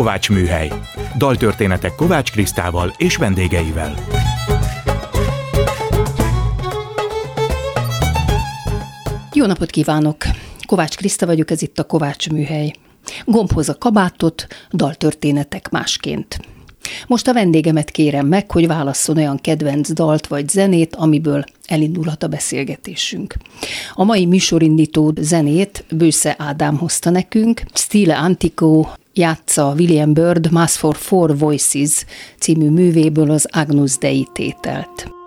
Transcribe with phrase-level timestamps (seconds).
[0.00, 0.72] Kovács Műhely.
[1.16, 3.94] Daltörténetek Kovács Krisztával és vendégeivel.
[9.32, 10.16] Jó napot kívánok!
[10.66, 12.72] Kovács Kriszta vagyok, ez itt a Kovács Műhely.
[13.24, 16.40] Gombhoz a kabátot, daltörténetek másként.
[17.06, 22.28] Most a vendégemet kérem meg, hogy válasszon olyan kedvenc dalt vagy zenét, amiből elindulhat a
[22.28, 23.34] beszélgetésünk.
[23.94, 30.96] A mai műsorindító zenét Bősze Ádám hozta nekünk, Stile Antico játsza William Bird Mass for
[30.96, 32.04] Four Voices
[32.38, 35.19] című művéből az Agnus Dei tételt.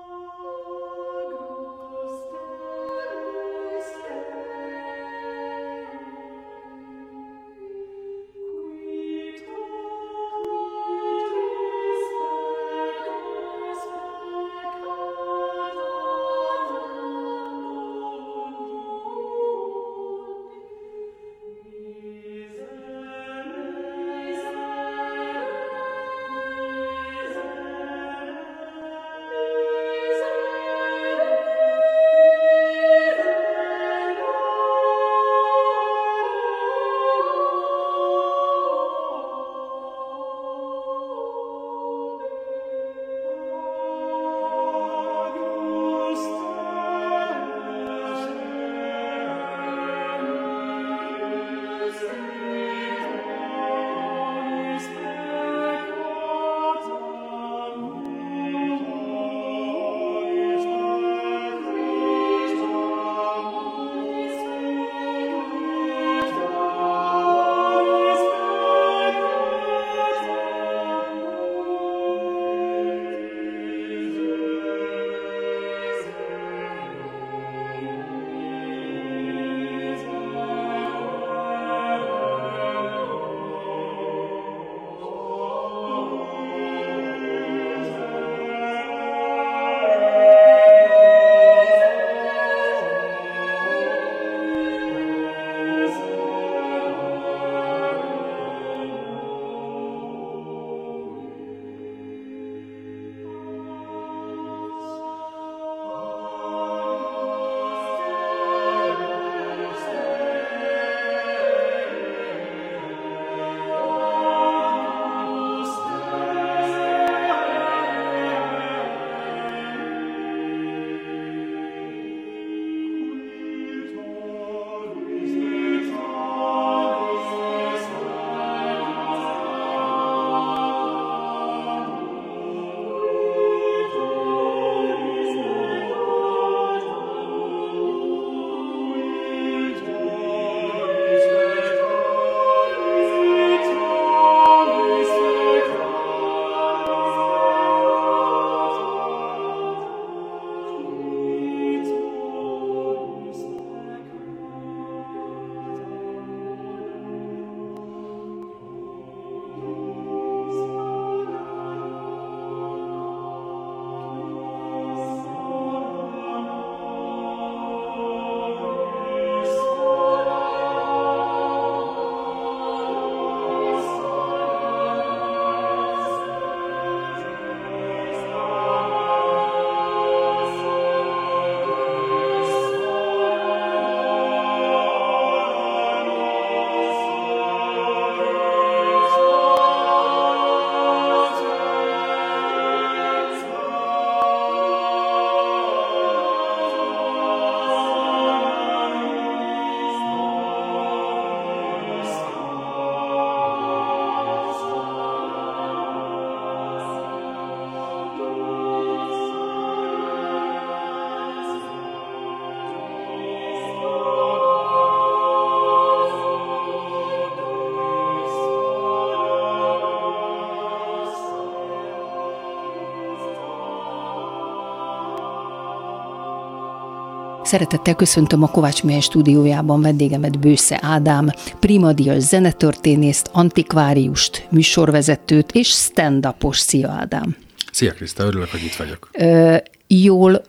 [227.53, 231.29] Szeretettel köszöntöm a Kovács Mihály stúdiójában vendégemet Bősze Ádám,
[231.59, 236.59] primadias zenetörténészt, antikváriust, műsorvezetőt és stand-upos.
[236.59, 237.35] Szia Ádám!
[237.71, 239.09] Szia Kriszta, örülök, hogy itt vagyok.
[239.11, 239.55] Ö,
[239.87, 240.43] jól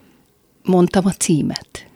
[0.62, 1.86] mondtam a címet?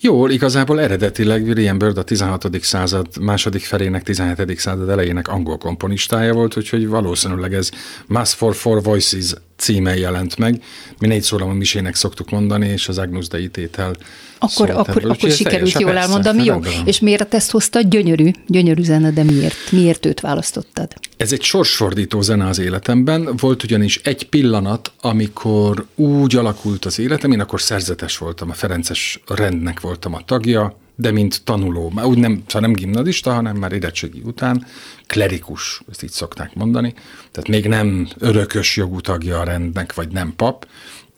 [0.00, 2.48] Jól, igazából eredetileg William Bird a 16.
[2.60, 4.58] század második felének, 17.
[4.58, 7.70] század elejének angol komponistája volt, úgyhogy valószínűleg ez
[8.06, 10.62] Mass for Four Voices címe jelent meg.
[10.98, 13.96] Mi négy szólamú misének szoktuk mondani, és az Agnus Dei tétel
[14.38, 16.60] Akkor, akkor, akkor sikerült jól elmondani, jó.
[16.84, 17.88] És miért ezt hoztad?
[17.88, 19.70] Gyönyörű, gyönyörű zene, de miért?
[19.70, 20.92] Miért őt választottad?
[21.16, 23.36] Ez egy sorsfordító zene az életemben.
[23.36, 29.20] Volt ugyanis egy pillanat, amikor úgy alakult az életem, én akkor szerzetes voltam, a Ferences
[29.26, 33.72] rendnek voltam a tagja, de mint tanuló, már úgy nem, szóval nem gimnazista, hanem már
[33.72, 34.66] érettségi után,
[35.06, 36.94] klerikus, ezt így szokták mondani,
[37.32, 40.66] tehát még nem örökös jogú tagja a rendnek, vagy nem pap,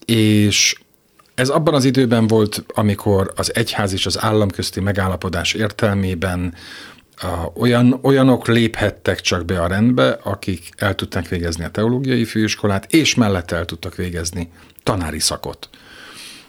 [0.05, 0.75] és
[1.39, 6.55] ez abban az időben volt, amikor az egyház és az állam közti megállapodás értelmében
[7.55, 13.15] olyan, olyanok léphettek csak be a rendbe, akik el tudták végezni a teológiai főiskolát, és
[13.15, 14.51] mellette el tudtak végezni
[14.83, 15.69] tanári szakot.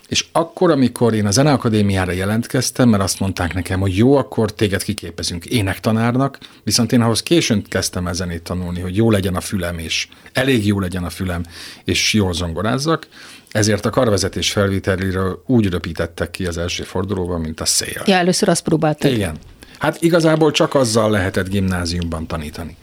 [0.09, 4.83] És akkor, amikor én a Zeneakadémiára jelentkeztem, mert azt mondták nekem, hogy jó, akkor téged
[4.83, 9.77] kiképezünk énektanárnak, viszont én ahhoz későn kezdtem el zenét tanulni, hogy jó legyen a fülem,
[9.77, 11.43] és elég jó legyen a fülem,
[11.83, 13.07] és jól zongorázzak,
[13.51, 18.03] ezért a karvezetés felvételéről úgy röpítettek ki az első fordulóban, mint a szél.
[18.05, 19.11] Ja, először azt próbáltad.
[19.11, 19.37] Igen.
[19.77, 22.75] Hát igazából csak azzal lehetett gimnáziumban tanítani.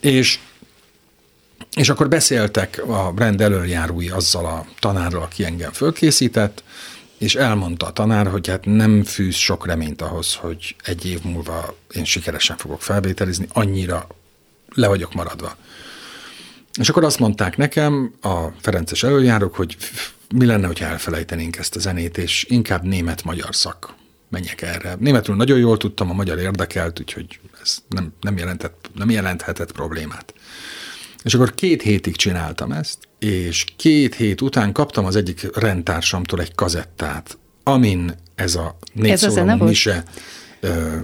[0.00, 0.38] És
[1.74, 6.62] és akkor beszéltek a rend előjárói azzal a tanárral, aki engem fölkészített,
[7.18, 11.76] és elmondta a tanár, hogy hát nem fűz sok reményt ahhoz, hogy egy év múlva
[11.94, 14.06] én sikeresen fogok felvételizni, annyira
[14.74, 15.56] le vagyok maradva.
[16.80, 19.76] És akkor azt mondták nekem, a Ferences előjárók, hogy
[20.34, 23.94] mi lenne, hogyha elfelejtenénk ezt a zenét, és inkább német-magyar szak
[24.28, 24.96] menjek erre.
[24.98, 30.34] Németül nagyon jól tudtam, a magyar érdekelt, úgyhogy ez nem, nem, jelentett, nem jelenthetett problémát.
[31.24, 36.54] És akkor két hétig csináltam ezt, és két hét után kaptam az egyik rendtársamtól egy
[36.54, 40.04] kazettát, amin ez a négy a mise
[40.60, 40.96] ö,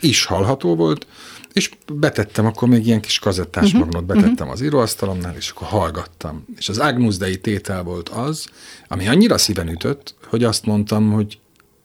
[0.00, 1.06] is hallható volt,
[1.52, 3.80] és betettem, akkor még ilyen kis kazettás uh-huh.
[3.80, 4.50] magnót betettem uh-huh.
[4.50, 6.44] az íróasztalomnál, és akkor hallgattam.
[6.56, 8.46] És az Agnus Dei tétel volt az,
[8.88, 11.38] ami annyira szíven ütött, hogy azt mondtam, hogy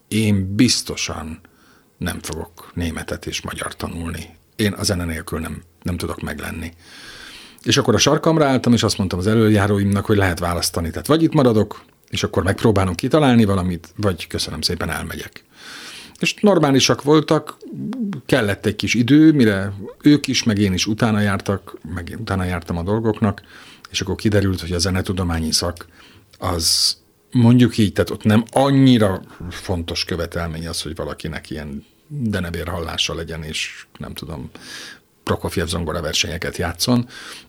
[0.08, 1.40] én biztosan
[1.98, 4.30] nem fogok németet és magyar tanulni.
[4.56, 6.74] Én a zene nélkül nem, nem tudok meglenni.
[7.64, 10.90] És akkor a sarkamra álltam, és azt mondtam az előjáróimnak, hogy lehet választani.
[10.90, 15.44] Tehát vagy itt maradok, és akkor megpróbálunk kitalálni valamit, vagy köszönöm szépen, elmegyek.
[16.20, 17.58] És normálisak voltak,
[18.26, 22.44] kellett egy kis idő, mire ők is, meg én is utána jártak, meg én utána
[22.44, 23.42] jártam a dolgoknak,
[23.90, 25.88] és akkor kiderült, hogy a zenetudományi szak
[26.40, 26.98] az
[27.32, 33.44] mondjuk így, tehát ott nem annyira fontos követelmény az, hogy valakinek ilyen denevér hallása legyen,
[33.44, 34.50] és nem tudom,
[35.24, 37.08] Prokofiev zongora versenyeket játszon,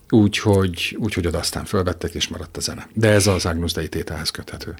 [0.09, 2.87] úgyhogy, úgyhogy oda aztán fölvettek, és maradt a zene.
[2.93, 4.75] De ez az Agnus Dei tételhez köthető.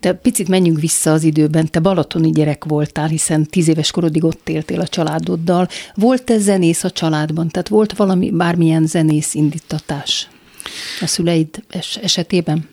[0.00, 1.70] De picit menjünk vissza az időben.
[1.70, 5.68] Te balatoni gyerek voltál, hiszen tíz éves korodig ott éltél a családoddal.
[5.94, 7.48] volt ez zenész a családban?
[7.48, 10.28] Tehát volt valami, bármilyen zenész indítatás
[11.00, 12.68] a szüleid es- esetében?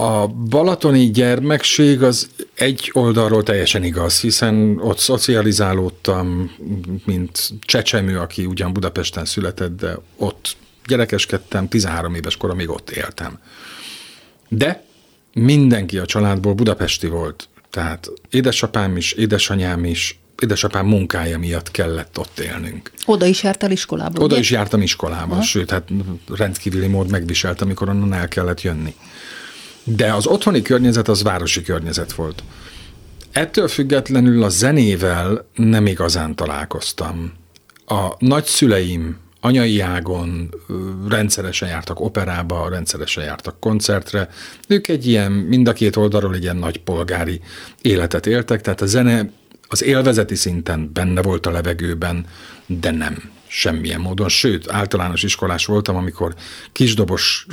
[0.00, 6.50] A balatoni gyermekség az egy oldalról teljesen igaz, hiszen ott szocializálódtam,
[7.04, 10.56] mint csecsemő, aki ugyan Budapesten született, de ott
[10.86, 13.38] gyerekeskedtem, 13 éves koromig ott éltem.
[14.48, 14.84] De
[15.32, 22.38] mindenki a családból budapesti volt, tehát édesapám is, édesanyám is, édesapám munkája miatt kellett ott
[22.38, 22.90] élnünk.
[23.04, 24.18] Oda is jártál iskolába?
[24.22, 24.38] Oda ugye?
[24.38, 25.42] is jártam iskolába, Aha.
[25.42, 25.88] sőt, hát
[26.34, 28.94] rendkívüli mód megviselt, amikor onnan el kellett jönni.
[29.96, 32.42] De az otthoni környezet az városi környezet volt.
[33.32, 37.32] Ettől függetlenül a zenével nem igazán találkoztam.
[37.86, 40.54] A nagyszüleim anyai ágon
[41.08, 44.28] rendszeresen jártak operába, rendszeresen jártak koncertre.
[44.68, 47.40] Ők egy ilyen, mind a két oldalról egy ilyen nagy polgári
[47.82, 49.30] életet éltek, tehát a zene
[49.68, 52.26] az élvezeti szinten benne volt a levegőben,
[52.66, 54.28] de nem semmilyen módon.
[54.28, 56.34] Sőt, általános iskolás voltam, amikor
[56.72, 57.46] kisdobos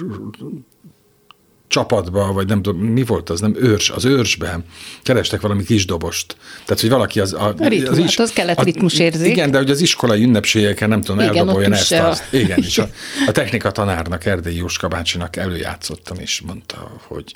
[1.67, 4.59] csapatba, vagy nem tudom, mi volt az, nem őrs, az őrsbe
[5.03, 6.35] kerestek valami kis dobost.
[6.65, 7.33] Tehát, hogy valaki az...
[7.33, 9.31] A, a ritmus, az, is, hát az kellett ritmusérzék.
[9.31, 12.09] Igen, de hogy az iskolai ünnepségeken nem tudom, igen, eldoboljon ezt, a...
[12.09, 12.33] azt.
[12.33, 12.89] Igen, és a,
[13.27, 17.33] a technika tanárnak, Erdélyi Jóska bácsinak előjátszottam, és mondta, hogy,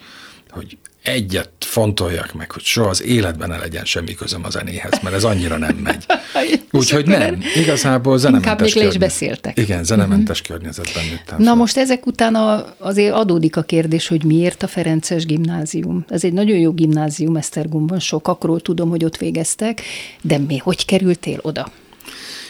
[0.50, 5.16] hogy egyet fontoljak meg, hogy soha az életben ne legyen semmi közöm a zenéhez, mert
[5.16, 6.06] ez annyira nem megy.
[6.72, 9.58] Úgyhogy nem, igazából zenementes Inkább még le beszéltek.
[9.58, 10.58] Igen, zenementes uh-huh.
[10.58, 11.38] környezetben nőttem.
[11.38, 11.56] Na fel.
[11.56, 16.06] most ezek után a, azért adódik a kérdés, hogy miért a Ferences gimnázium.
[16.08, 19.82] Ez egy nagyon jó gimnázium Esztergomban, sokakról tudom, hogy ott végeztek,
[20.22, 21.72] de mi, hogy kerültél oda?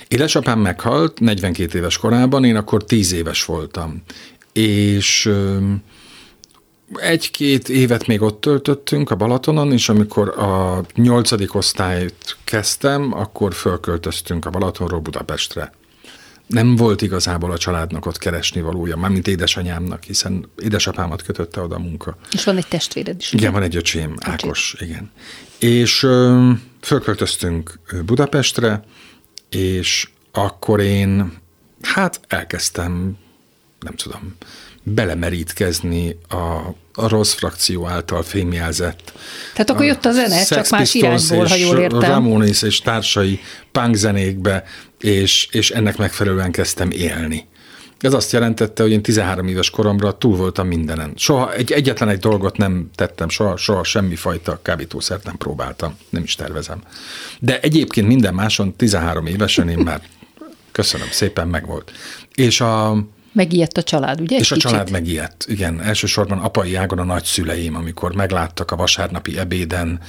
[0.08, 4.01] Édesapám meghalt 42 éves korában, én akkor 10 éves voltam.
[4.53, 5.29] És
[6.93, 14.46] egy-két évet még ott töltöttünk a Balatonon, és amikor a nyolcadik osztályt kezdtem, akkor fölköltöztünk
[14.46, 15.72] a Balatonról Budapestre.
[16.48, 21.79] nem volt igazából a családnak ott keresni valója, mármint édesanyámnak, hiszen édesapámat kötötte oda a
[21.79, 22.17] munka.
[22.31, 23.34] És van egy testvéred is.
[23.34, 25.12] Igen, van egy öcsém, Ákos, igen.
[25.60, 26.50] És ö,
[26.81, 28.84] fölköltöztünk Budapestre,
[29.50, 31.31] és akkor én,
[31.81, 33.17] hát elkezdtem,
[33.79, 34.36] nem tudom,
[34.93, 36.36] belemerítkezni a,
[36.93, 39.13] a rossz frakció által fémjelzett.
[39.51, 42.00] Tehát akkor jött a zene, csak más irányból, ha jól értem.
[42.00, 43.39] Ramones és társai
[43.72, 44.63] punk zenékbe,
[45.00, 47.48] és, és ennek megfelelően kezdtem élni.
[48.00, 51.13] Ez azt jelentette, hogy én 13 éves koromra túl voltam mindenen.
[51.15, 56.36] Soha egy, egyetlen egy dolgot nem tettem, soha, soha semmifajta kábítószert nem próbáltam, nem is
[56.36, 56.81] tervezem.
[57.39, 60.01] De egyébként minden máson 13 évesen én már
[60.72, 61.91] köszönöm szépen, megvolt.
[62.36, 64.38] És a, Megijedt a család, ugye?
[64.38, 64.69] És a kicsit?
[64.69, 65.81] család megijedt, igen.
[65.81, 70.00] Elsősorban apai ágon a nagyszüleim, amikor megláttak a vasárnapi ebéden,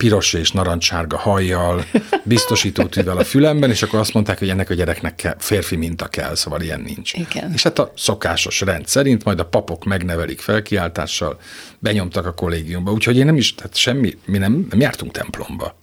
[0.00, 1.84] piros és narancsárga hajjal,
[2.22, 6.34] biztosítótűvel a fülemben, és akkor azt mondták, hogy ennek a gyereknek kell, férfi minta kell,
[6.34, 7.12] szóval ilyen nincs.
[7.12, 7.52] Igen.
[7.52, 11.40] És hát a szokásos rend szerint majd a papok megnevelik felkiáltással,
[11.78, 15.79] benyomtak a kollégiumba, úgyhogy én nem is, tehát semmi, mi nem, nem jártunk templomba.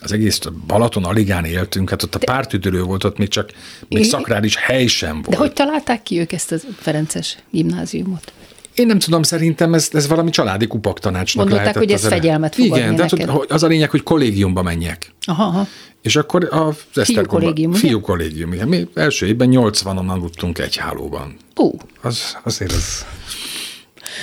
[0.00, 3.50] Az egész Balaton aligán éltünk, hát ott a pártüdülő volt, ott még csak
[3.88, 5.28] még szakrális hely sem volt.
[5.28, 8.32] De hogy találták ki ők ezt a Ferences gimnáziumot?
[8.74, 12.94] Én nem tudom, szerintem ez, ez valami családi kupaktanácsnak Mondották, hogy ez fegyelmet fogadni Igen,
[12.96, 15.12] de az a lényeg, hogy kollégiumba menjek.
[15.26, 15.66] Aha, aha.
[16.02, 17.72] És akkor a Fiú kollégium?
[17.72, 18.68] Fiú kollégium, igen.
[18.68, 21.36] Mi első évben 80-on aludtunk egy hálóban.
[21.54, 21.70] Ú,
[22.02, 23.06] Az, azért az...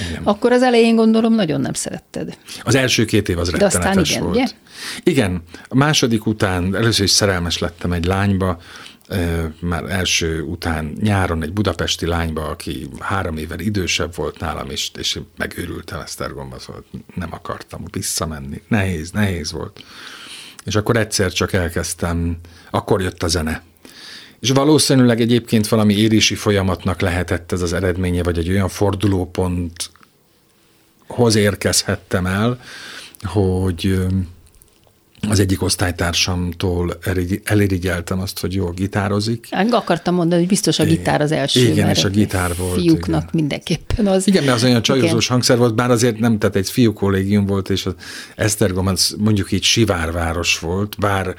[0.10, 0.22] Igen.
[0.24, 2.38] akkor az elején gondolom nagyon nem szeretted.
[2.64, 4.36] Az első két év az De aztán rettenetes igen, volt.
[4.36, 4.46] ugye?
[5.04, 8.60] Igen, a második után először is szerelmes lettem egy lányba,
[9.60, 15.16] már első után nyáron egy budapesti lányba, aki három évvel idősebb volt nálam, és, és
[15.16, 18.62] én megőrültem Esztergomba, szóval nem akartam visszamenni.
[18.68, 19.84] Nehéz, nehéz volt.
[20.64, 22.38] És akkor egyszer csak elkezdtem,
[22.72, 23.64] akkor jött a zene.
[24.46, 32.26] És valószínűleg egyébként valami érési folyamatnak lehetett ez az eredménye, vagy egy olyan fordulóponthoz érkezhettem
[32.26, 32.60] el,
[33.24, 34.06] hogy
[35.30, 39.48] az egyik osztálytársamtól eliri- elirigyeltem azt, hogy jól gitározik.
[39.52, 41.60] Hát Akartam mondani, hogy biztos a gitár az első.
[41.60, 43.30] Igen, és a gitár volt, Fiúknak igen.
[43.34, 44.28] mindenképpen az.
[44.28, 45.24] Igen, mert az olyan csajozós Igen.
[45.28, 47.94] hangszer volt, bár azért nem, tehát egy fiú kollégium volt, és az
[48.36, 51.36] Esztergom az mondjuk így sivárváros volt, bár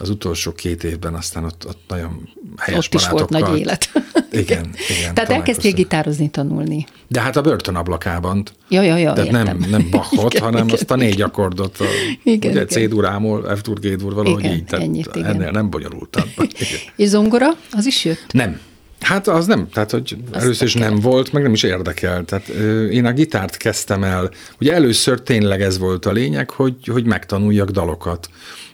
[0.00, 3.90] az utolsó két évben aztán ott, ott nagyon helyes Ott is volt nagy élet.
[4.30, 5.14] Igen, igen.
[5.14, 6.86] Tehát elkezdtél gitározni, tanulni.
[7.08, 8.42] De hát a börtön ablakában.
[8.68, 9.58] Ja, ja, ja, Tehát értem.
[9.58, 11.84] nem, nem Bachot, Igen, hanem igen, azt a négy akkordot, a,
[12.22, 12.66] Igen, ugye igen.
[12.66, 14.64] C-dur, ámol, F-dur, G-dur, valahogy Igen, így.
[14.64, 15.34] Tehát ennyit, igen.
[15.34, 16.28] ennél nem bonyolultabb.
[16.96, 18.26] És zongora, az is jött?
[18.32, 18.60] Nem.
[19.00, 22.24] Hát az nem, tehát hogy Azt először is nem volt, meg nem is érdekel.
[22.24, 24.30] Tehát ö, én a gitárt kezdtem el,
[24.60, 28.28] ugye először tényleg ez volt a lényeg, hogy, hogy megtanuljak dalokat.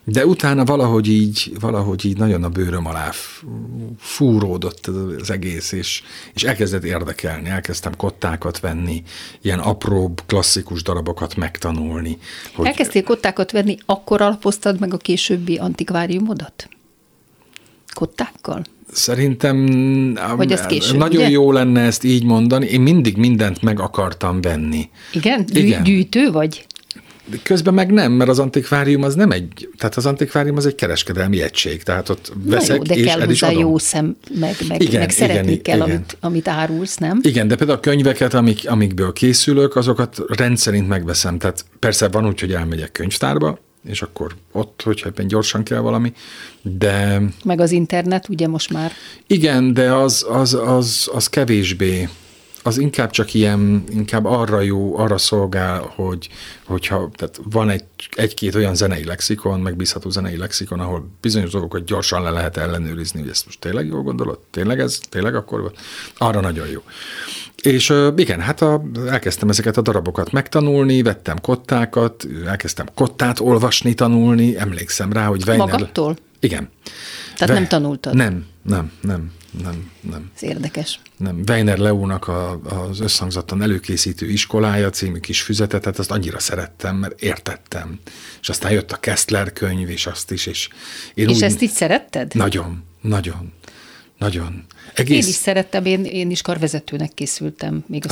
[0.08, 3.10] De utána valahogy így, valahogy így nagyon a bőröm alá
[3.98, 4.86] fúródott
[5.20, 6.02] az egész, és,
[6.34, 9.02] és elkezdett érdekelni, elkezdtem kottákat venni,
[9.42, 12.18] ilyen apróbb, klasszikus darabokat megtanulni.
[12.54, 16.68] Hogy Elkezdtél kottákat venni, akkor alapoztad meg a későbbi antikváriumodat?
[17.94, 18.64] Kottákkal?
[18.92, 19.56] Szerintem
[20.36, 21.30] Vagy az később, nagyon ugye?
[21.30, 22.66] jó lenne ezt így mondani.
[22.66, 24.88] Én mindig mindent meg akartam venni.
[25.12, 25.44] Igen?
[25.46, 25.82] Gyű- Igen.
[25.82, 26.66] Gyűjtő vagy?
[27.28, 30.75] De közben meg nem, mert az antikvárium az nem egy, tehát az antikvárium az egy
[30.75, 33.59] kereskedelmi egység, tehát ott Na veszek jó, de és kell el is adom.
[33.59, 35.88] jó szem, meg, meg, Igen, meg szeretni igen, kell, igen.
[35.90, 37.18] Amit, amit árulsz, nem?
[37.23, 41.38] Igen, de például a könyveket, amik, amikből készülök, azokat rendszerint megveszem.
[41.38, 46.12] Tehát persze van úgy, hogy elmegyek könyvtárba, és akkor ott, hogyha éppen gyorsan kell valami,
[46.62, 48.92] de Meg az internet, ugye most már
[49.26, 52.09] igen, de az, az, az, az kevésbé,
[52.66, 56.28] az inkább csak ilyen, inkább arra jó, arra szolgál, hogy,
[56.64, 62.23] hogyha tehát van egy, egy-két olyan zenei lexikon, megbízható zenei lexikon, ahol bizonyos dolgokat gyorsan
[62.23, 65.78] le lehet ellenőrizni, hogy ezt most tényleg jól gondolod, tényleg ez, tényleg akkor volt,
[66.16, 66.82] arra nagyon jó.
[67.62, 74.58] És igen, hát a, elkezdtem ezeket a darabokat megtanulni, vettem kottákat, elkezdtem kottát olvasni, tanulni,
[74.58, 75.66] emlékszem rá, hogy Weiner...
[75.68, 76.16] Magadtól?
[76.40, 76.69] Igen.
[77.37, 78.14] Tehát nem tanultad?
[78.14, 80.31] Nem, nem, nem, nem, nem.
[80.35, 81.00] Ez érdekes.
[81.16, 86.97] Nem, Weiner Leónak a, az összhangzattan előkészítő iskolája című kis füzetet, tehát azt annyira szerettem,
[86.97, 87.99] mert értettem.
[88.40, 90.69] És aztán jött a Kessler könyv, és azt is, és
[91.14, 92.35] én És úgy, ezt így szeretted?
[92.35, 93.52] Nagyon, nagyon,
[94.19, 94.64] nagyon.
[94.99, 98.09] Én Egész, is szerettem, én, én is karvezetőnek készültem, még a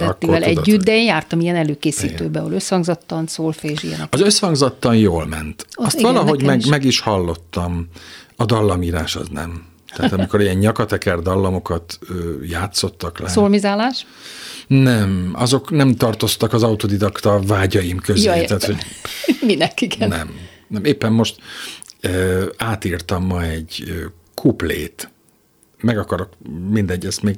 [0.00, 4.06] Hát tudod, együtt, de én jártam ilyen előkészítőbe, ahol összhangzattan, szólfés, ilyenek.
[4.10, 5.66] az összhangzattan jól ment.
[5.70, 6.66] Az Azt igen, valahogy meg, is.
[6.66, 7.88] meg is hallottam.
[8.36, 9.64] A dallamírás az nem.
[9.96, 13.28] Tehát amikor ilyen nyakateker dallamokat ö, játszottak le.
[13.28, 14.06] Szolmizálás?
[14.66, 18.24] Nem, azok nem tartoztak az autodidakta vágyaim közé.
[18.24, 18.76] Ja, tehát, hogy
[19.46, 20.08] Minek, igen.
[20.08, 20.30] nem,
[20.68, 20.84] nem.
[20.84, 21.36] Éppen most
[22.00, 25.10] ö, átírtam ma egy ö, kuplét
[25.82, 26.28] meg akarok,
[26.70, 27.36] mindegy, ezt még,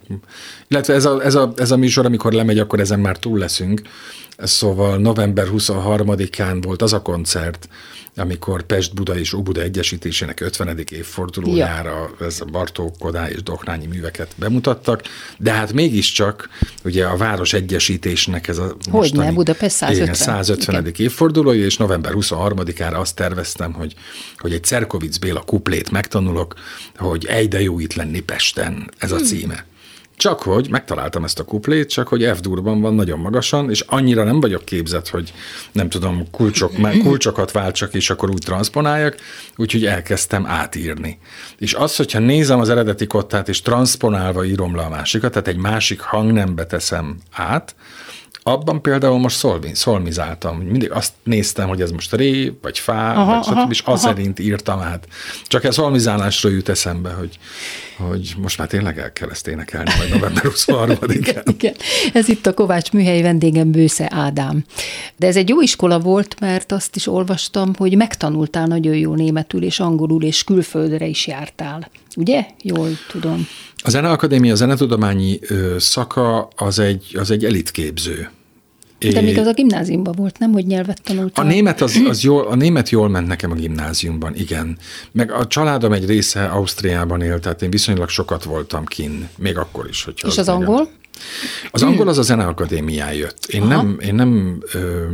[0.69, 3.83] illetve ez a, ez, a, ez a műsor, amikor lemegy, akkor ezen már túl leszünk.
[4.39, 7.69] Szóval november 23-án volt az a koncert,
[8.17, 10.79] amikor Pest-Buda és Óbuda egyesítésének 50.
[10.91, 12.27] évfordulójára ja.
[12.27, 15.03] ez a Bartók, Kodály és Doknányi műveket bemutattak,
[15.39, 16.49] de hát mégiscsak
[16.85, 20.03] ugye a város egyesítésnek ez a mostani, ne, Budapest 150.
[20.03, 20.87] Igen, 150.
[20.87, 20.93] Igen.
[20.97, 23.95] évfordulója, és november 23-ára azt terveztem, hogy,
[24.39, 26.55] hogy egy Cerkovic Béla kuplét megtanulok,
[26.97, 29.25] hogy egy de jó itt lenni Pesten, ez a hmm.
[29.25, 29.65] címe.
[30.23, 34.41] Csak hogy megtaláltam ezt a kuplét, csak hogy F-durban van nagyon magasan, és annyira nem
[34.41, 35.33] vagyok képzett, hogy
[35.73, 36.73] nem tudom, kulcsok,
[37.05, 39.17] kulcsokat váltsak, és akkor úgy transponáljak,
[39.57, 41.19] úgyhogy elkezdtem átírni.
[41.59, 45.57] És az, hogyha nézem az eredeti kottát, és transponálva írom le a másikat, tehát egy
[45.57, 47.75] másik hangnembe teszem át,
[48.43, 53.35] abban például most szolmi, szolmizáltam, mindig azt néztem, hogy ez most ré, vagy fá, aha,
[53.35, 55.07] vagy stb., és az szerint írtam át.
[55.47, 57.39] Csak ez szolmizálásról jut eszembe, hogy,
[57.97, 61.15] hogy most már tényleg el kell ezt énekelni, majd november 23-án.
[61.15, 61.75] igen, igen.
[62.13, 64.65] Ez itt a Kovács műhely vendégem Bősze Ádám.
[65.17, 69.63] De ez egy jó iskola volt, mert azt is olvastam, hogy megtanultál nagyon jó németül
[69.63, 71.91] és angolul, és külföldre is jártál.
[72.17, 72.47] Ugye?
[72.63, 73.47] Jól tudom.
[73.85, 75.41] A Zeneakadémia zenetudományi
[75.79, 78.31] szaka az egy, az egy elitképző.
[79.11, 81.45] De még az a gimnáziumban volt, nem, hogy nyelvet tanultál?
[81.45, 84.79] A német, az, az jól, a német jól ment nekem a gimnáziumban, igen.
[85.13, 89.89] Meg a családom egy része Ausztriában élt, tehát én viszonylag sokat voltam kin, még akkor
[89.89, 90.05] is.
[90.05, 90.89] Hogyha És az, az angol?
[91.71, 93.45] Az angol az a Zeneakadémián jött.
[93.45, 93.69] Én Aha.
[93.69, 95.07] nem, én nem, ö,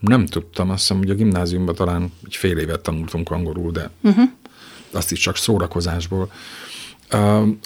[0.00, 4.24] nem tudtam, azt hiszem, hogy a gimnáziumban talán egy fél évet tanultunk angolul, de uh-huh.
[4.90, 6.32] Azt is csak szórakozásból.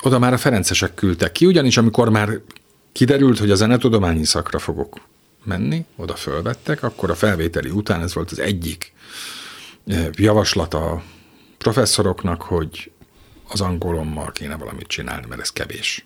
[0.03, 2.41] Oda már a ferencesek küldtek ki, ugyanis amikor már
[2.93, 4.97] kiderült, hogy a zenetudományi szakra fogok
[5.45, 8.93] menni, oda fölvettek, akkor a felvételi után ez volt az egyik
[10.13, 11.03] javaslat a
[11.59, 12.91] professzoroknak, hogy
[13.49, 16.05] az angolommal kéne valamit csinálni, mert ez kevés.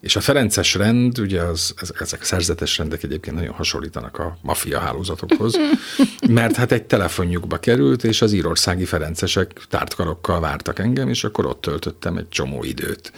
[0.00, 4.78] És a Ferences rend, ugye az, ezek a szerzetes rendek egyébként nagyon hasonlítanak a maffia
[4.78, 5.54] hálózatokhoz,
[6.28, 11.60] mert hát egy telefonjukba került, és az írországi Ferencesek tártkarokkal vártak engem, és akkor ott
[11.60, 13.12] töltöttem egy csomó időt.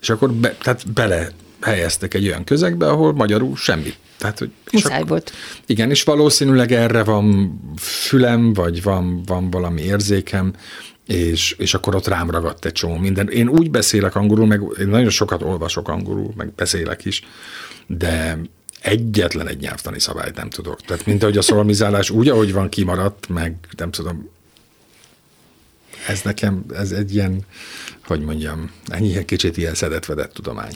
[0.00, 1.28] És akkor be, tehát bele
[1.60, 3.94] helyeztek egy olyan közegbe, ahol magyarul semmi.
[4.18, 5.32] Tehát, hogy, Muszáj akkor, volt.
[5.66, 10.52] Igen, és valószínűleg erre van fülem, vagy van, van valami érzékem,
[11.06, 13.28] és, és akkor ott rám ragadt egy csomó minden.
[13.28, 17.22] Én úgy beszélek angolul, meg én nagyon sokat olvasok angolul, meg beszélek is,
[17.86, 18.38] de
[18.80, 20.80] egyetlen egy nyelvtani szabályt nem tudok.
[20.80, 24.30] Tehát mint ahogy a szolmizálás úgy, ahogy van, kimaradt, meg nem tudom,
[26.06, 27.40] ez nekem, ez egy ilyen,
[28.04, 30.72] hogy mondjam, ennyi kicsit ilyen szedett-vedett tudomány.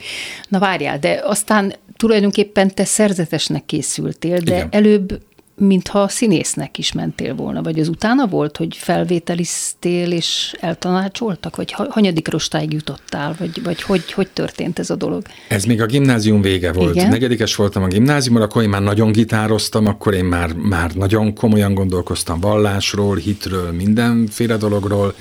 [0.48, 4.68] Na várjál, de aztán tulajdonképpen te szerzetesnek készültél, de Igen.
[4.70, 5.20] előbb
[5.58, 12.28] mintha színésznek is mentél volna, vagy az utána volt, hogy felvételiztél és eltanácsoltak, vagy hanyadik
[12.28, 15.22] rostáig jutottál, vagy, vagy hogy, hogy történt ez a dolog?
[15.48, 16.94] Ez még a gimnázium vége volt.
[16.94, 17.08] Igen?
[17.08, 21.74] Negyedikes voltam a gimnáziumban, akkor én már nagyon gitároztam, akkor én már, már nagyon komolyan
[21.74, 25.14] gondolkoztam vallásról, hitről, mindenféle dologról,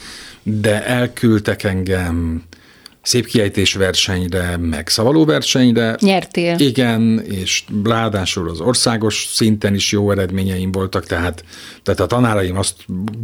[0.44, 2.44] de elküldtek engem
[3.06, 5.98] szép kiejtés versenyre, meg szavaló versenyre.
[6.00, 6.60] Nyertél.
[6.60, 11.44] Igen, és ráadásul az országos szinten is jó eredményeim voltak, tehát,
[11.84, 12.76] tehát a tanáraim azt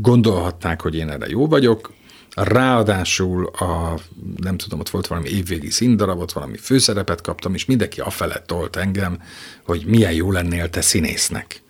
[0.01, 1.93] gondolhatták, hogy én erre jó vagyok,
[2.35, 3.99] Ráadásul a,
[4.35, 9.21] nem tudom, ott volt valami évvégi színdarabot, valami főszerepet kaptam, és mindenki afelett tolt engem,
[9.65, 11.61] hogy milyen jó lennél te színésznek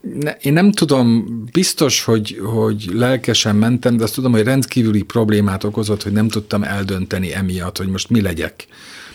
[0.00, 5.64] ne, én nem tudom, biztos, hogy, hogy lelkesen mentem, de azt tudom, hogy rendkívüli problémát
[5.64, 8.66] okozott, hogy nem tudtam eldönteni emiatt, hogy most mi legyek.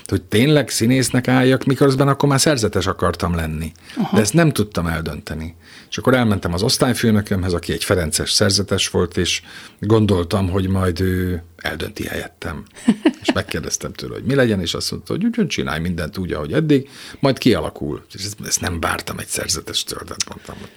[0.06, 3.72] Hogy tényleg színésznek álljak, miközben akkor már szerzetes akartam lenni.
[3.96, 4.16] Aha.
[4.16, 5.56] De ezt nem tudtam eldönteni.
[5.90, 9.42] És akkor elmentem az osztályfőnökömhez, aki egy Ferences szerzetes volt, és
[9.80, 12.64] gondoltam, hogy majd ő eldönti helyettem.
[13.22, 16.54] És megkérdeztem tőle, hogy mi legyen, és azt mondta, hogy úgy csinálj mindent úgy, ahogy
[16.54, 16.90] eddig,
[17.20, 18.06] majd kialakul.
[18.14, 20.70] És ezt, nem vártam egy szerzetestől, tehát mondtam, hogy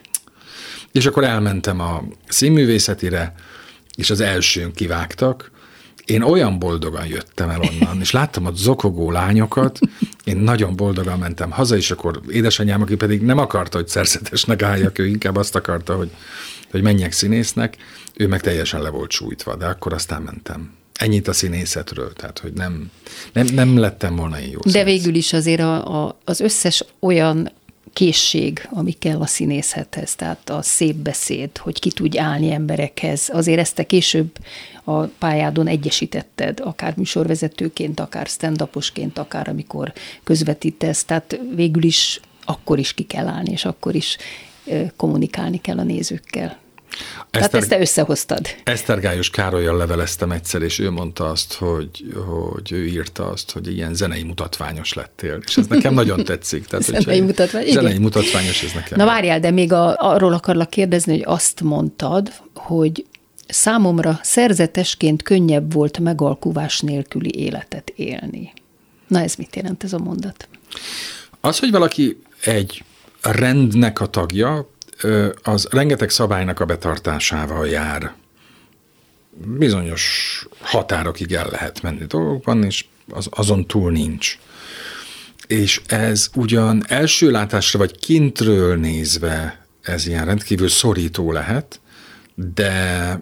[0.97, 3.35] és akkor elmentem a színművészetire,
[3.95, 5.51] és az elsőn kivágtak,
[6.07, 9.79] én olyan boldogan jöttem el onnan, és láttam a zokogó lányokat,
[10.25, 14.99] én nagyon boldogan mentem haza, és akkor édesanyám, aki pedig nem akarta, hogy szerzetesnek álljak,
[14.99, 16.11] ő inkább azt akarta, hogy,
[16.71, 17.77] hogy menjek színésznek,
[18.15, 20.71] ő meg teljesen le volt sújtva, de akkor aztán mentem.
[20.95, 22.91] Ennyit a színészetről, tehát hogy nem,
[23.33, 24.85] nem, nem lettem volna én jó De színész.
[24.85, 27.53] végül is azért a, a, az összes olyan
[27.97, 33.29] készség, ami kell a színészethez, tehát a szép beszéd, hogy ki tudj állni emberekhez.
[33.33, 34.31] Azért ezt te később
[34.85, 38.69] a pályádon egyesítetted, akár műsorvezetőként, akár stand
[39.15, 39.93] akár amikor
[40.25, 44.17] közvetítesz, tehát végül is akkor is ki kell állni, és akkor is
[44.97, 46.59] kommunikálni kell a nézőkkel.
[47.31, 48.47] Tehát ezt te összehoztad.
[48.65, 53.95] Esztergályos Károlyjal leveleztem egyszer, és ő mondta azt, hogy, hogy ő írta azt, hogy ilyen
[53.95, 55.39] zenei mutatványos lettél.
[55.47, 56.67] És ez nekem nagyon tetszik.
[56.67, 57.83] Tehát, zenei mutatvány, igen.
[57.83, 58.99] Zenei mutatványos ez nekem.
[58.99, 63.07] Na várjál, de még a, arról akarlak kérdezni, hogy azt mondtad, hogy
[63.49, 68.53] számomra szerzetesként könnyebb volt megalkuvás nélküli életet élni.
[69.09, 70.49] Na ez mit jelent ez a mondat?
[71.41, 72.85] Az, hogy valaki egy
[73.23, 74.71] rendnek a tagja,
[75.43, 78.13] az rengeteg szabálynak a betartásával jár.
[79.59, 84.39] Bizonyos határokig el lehet menni dolgokban, és az, azon túl nincs.
[85.47, 91.81] És ez ugyan első látásra vagy kintről nézve ez ilyen rendkívül szorító lehet,
[92.35, 93.21] de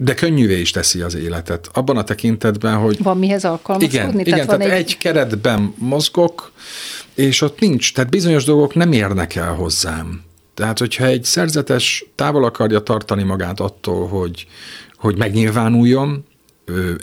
[0.00, 1.68] de könnyűvé is teszi az életet.
[1.72, 3.02] Abban a tekintetben, hogy...
[3.02, 3.98] Van mihez alkalmazkodni?
[3.98, 4.80] Igen, tehát, igen, van tehát egy...
[4.80, 6.52] egy keretben mozgok,
[7.14, 10.22] és ott nincs, tehát bizonyos dolgok nem érnek el hozzám.
[10.58, 14.46] Tehát, hogyha egy szerzetes távol akarja tartani magát attól, hogy,
[14.96, 16.24] hogy megnyilvánuljon,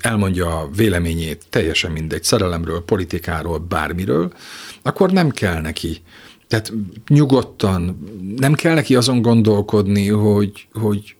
[0.01, 4.33] elmondja a véleményét, teljesen mindegy, szerelemről, politikáról, bármiről,
[4.81, 6.01] akkor nem kell neki.
[6.47, 6.73] Tehát
[7.07, 7.99] nyugodtan,
[8.37, 11.15] nem kell neki azon gondolkodni, hogy, hogy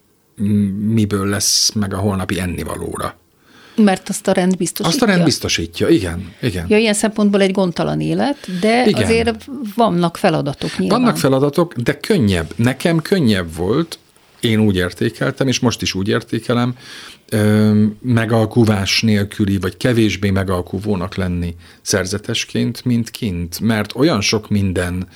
[0.80, 3.17] miből lesz meg a holnapi ennivalóra.
[3.75, 4.93] Mert azt a rend biztosítja?
[4.93, 6.33] Azt a rend biztosítja, igen.
[6.41, 6.65] igen.
[6.67, 9.03] Ja, ilyen szempontból egy gondtalan élet, de igen.
[9.03, 11.01] azért vannak feladatok nyilván.
[11.01, 12.53] Vannak feladatok, de könnyebb.
[12.55, 13.99] Nekem könnyebb volt,
[14.39, 16.75] én úgy értékeltem, és most is úgy értékelem,
[18.01, 23.59] megalkuvás nélküli, vagy kevésbé megalkuvónak lenni szerzetesként, mint kint.
[23.59, 25.07] Mert olyan sok minden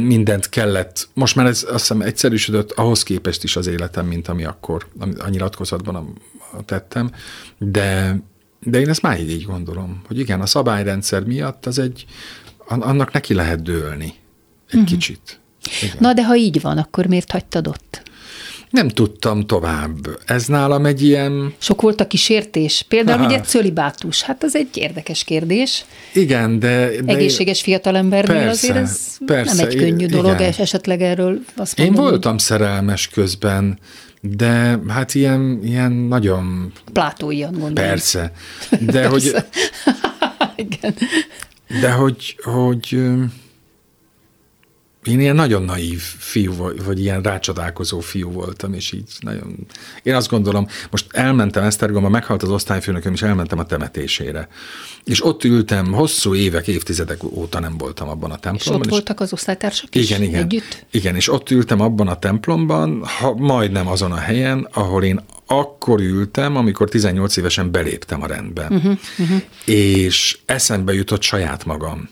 [0.00, 4.44] mindent kellett, most már ez azt hiszem egyszerűsödött ahhoz képest is az életem, mint ami
[4.44, 4.86] akkor
[5.18, 6.18] a nyilatkozatban
[6.64, 7.10] tettem,
[7.58, 8.16] de,
[8.60, 12.04] de én ezt máig így gondolom, hogy igen, a szabályrendszer miatt az egy,
[12.68, 14.14] annak neki lehet dőlni
[14.70, 14.84] egy uh-huh.
[14.84, 15.40] kicsit.
[15.82, 15.96] Igen.
[15.98, 18.02] Na de ha így van, akkor miért hagytad ott?
[18.70, 19.96] Nem tudtam tovább.
[20.26, 21.54] Ez nálam egy ilyen...
[21.58, 22.84] Sok volt a kísértés.
[22.88, 23.26] Például Aha.
[23.26, 24.22] ugye cölibátus.
[24.22, 25.84] Hát az egy érdekes kérdés.
[26.14, 26.90] Igen, de...
[27.04, 30.52] de Egészséges fiatalembernél persze, azért ez persze, nem egy könnyű dolog, igen.
[30.58, 31.96] esetleg erről azt mondom.
[31.96, 33.78] Én voltam szerelmes közben,
[34.20, 36.72] de hát ilyen, ilyen nagyon...
[36.92, 37.74] Plátóian gondolom.
[37.74, 38.32] Persze.
[38.70, 39.08] De persze.
[39.08, 39.34] hogy...
[40.66, 40.94] igen.
[41.80, 42.98] De hogy, hogy
[45.04, 49.66] én ilyen nagyon naív fiú, vagy, ilyen rácsodálkozó fiú voltam, és így nagyon...
[50.02, 54.48] Én azt gondolom, most elmentem Esztergomba, meghalt az osztályfőnököm, és elmentem a temetésére.
[55.04, 58.80] És ott ültem, hosszú évek, évtizedek óta nem voltam abban a templomban.
[58.80, 60.86] És ott voltak az osztálytársak is igen, igen, együtt?
[60.90, 66.00] Igen, és ott ültem abban a templomban, ha, majdnem azon a helyen, ahol én akkor
[66.00, 68.62] ültem, amikor 18 évesen beléptem a rendbe.
[68.70, 69.40] Uh-huh, uh-huh.
[69.64, 72.08] És eszembe jutott saját magam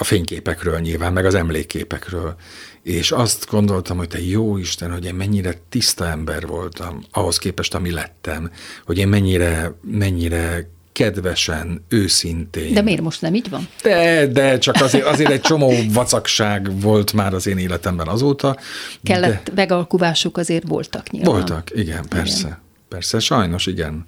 [0.00, 2.34] a fényképekről nyilván, meg az emlékképekről.
[2.82, 7.74] És azt gondoltam, hogy te jó Isten, hogy én mennyire tiszta ember voltam, ahhoz képest,
[7.74, 8.50] ami lettem,
[8.84, 12.74] hogy én mennyire, mennyire kedvesen, őszintén.
[12.74, 13.68] De miért most nem így van?
[13.82, 18.56] De, de csak azért, azért egy csomó vacakság volt már az én életemben azóta.
[19.02, 19.52] Kellett de...
[19.54, 21.32] megalkuvások azért voltak nyilván.
[21.32, 22.46] Voltak, igen, persze.
[22.46, 22.58] Igen.
[22.88, 24.06] Persze, sajnos igen.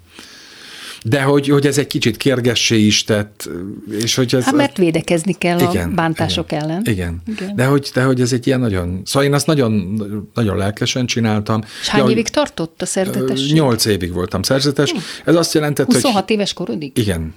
[1.03, 3.49] De hogy, hogy ez egy kicsit kérgessé is tett,
[3.91, 4.43] és hogy ez...
[4.43, 6.81] Hát mert védekezni kell igen, a bántások igen, ellen.
[6.85, 7.55] Igen, igen.
[7.55, 9.01] De, hogy, de hogy ez egy ilyen nagyon...
[9.05, 10.01] Szóval én azt nagyon,
[10.33, 11.61] nagyon lelkesen csináltam.
[11.81, 13.51] És hány ja, évig tartott a szerzetes?
[13.51, 14.91] Nyolc évig voltam szerzetes.
[14.91, 14.97] Hm.
[15.25, 16.31] Ez azt jelentett, 26 hogy...
[16.35, 16.97] éves korodig?
[16.97, 17.33] Igen.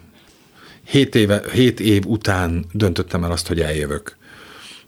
[0.84, 4.16] Hét, éve, hét év után döntöttem el azt, hogy eljövök.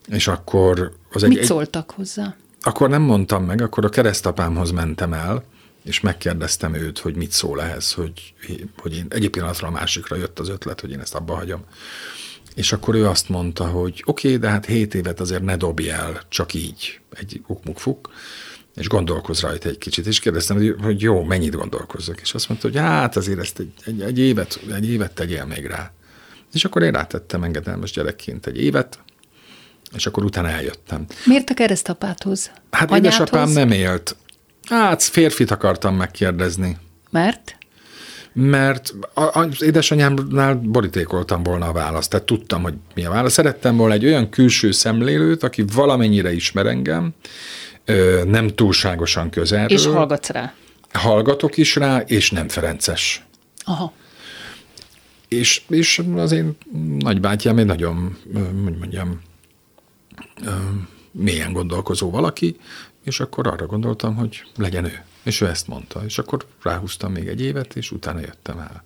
[0.08, 0.92] És akkor...
[1.12, 2.36] Az Mit egy, szóltak hozzá?
[2.60, 5.44] Akkor nem mondtam meg, akkor a keresztapámhoz mentem el,
[5.88, 8.34] és megkérdeztem őt, hogy mit szól ehhez, hogy,
[8.76, 11.64] hogy én egyik pillanatra a másikra jött az ötlet, hogy én ezt abba hagyom.
[12.54, 15.90] És akkor ő azt mondta, hogy oké, okay, de hát hét évet azért ne dobj
[15.90, 18.10] el, csak így, egy ukmukfuk,
[18.74, 22.68] és gondolkoz rajta egy kicsit, és kérdeztem, hogy, hogy jó, mennyit gondolkozzak, és azt mondta,
[22.68, 25.92] hogy hát azért ezt egy, egy, egy, évet, egy évet tegyél még rá.
[26.52, 28.98] És akkor én rátettem engedelmes gyerekként egy évet,
[29.94, 31.06] és akkor utána eljöttem.
[31.24, 32.50] Miért a keresztapádhoz?
[32.70, 33.14] Hát Anyádhoz?
[33.14, 34.16] édesapám nem élt.
[34.68, 36.76] Hát férfit akartam megkérdezni.
[37.10, 37.56] Mert?
[38.32, 43.32] Mert az édesanyámnál borítékoltam volna a választ, tehát tudtam, hogy mi a válasz.
[43.32, 47.14] Szerettem volna egy olyan külső szemlélőt, aki valamennyire ismer engem,
[48.24, 49.78] nem túlságosan közelről.
[49.78, 50.54] És hallgatsz rá.
[50.92, 53.26] Hallgatok is rá, és nem Ferences.
[53.64, 53.92] Aha.
[55.28, 56.56] És, és az én
[56.98, 58.16] nagybátyám egy nagyon,
[58.64, 59.20] hogy mondjam,
[61.10, 62.56] mélyen gondolkozó valaki,
[63.08, 65.02] és akkor arra gondoltam, hogy legyen ő.
[65.22, 66.00] És ő ezt mondta.
[66.04, 68.84] És akkor ráhúztam még egy évet, és utána jöttem el.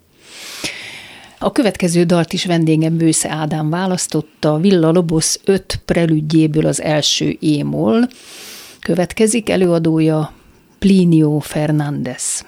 [1.39, 8.09] A következő dalt is vendégem Bősze Ádám választotta, Villa Lobosz öt prelüdjéből az első émol.
[8.81, 10.33] Következik előadója
[10.79, 12.45] Plinio Fernández.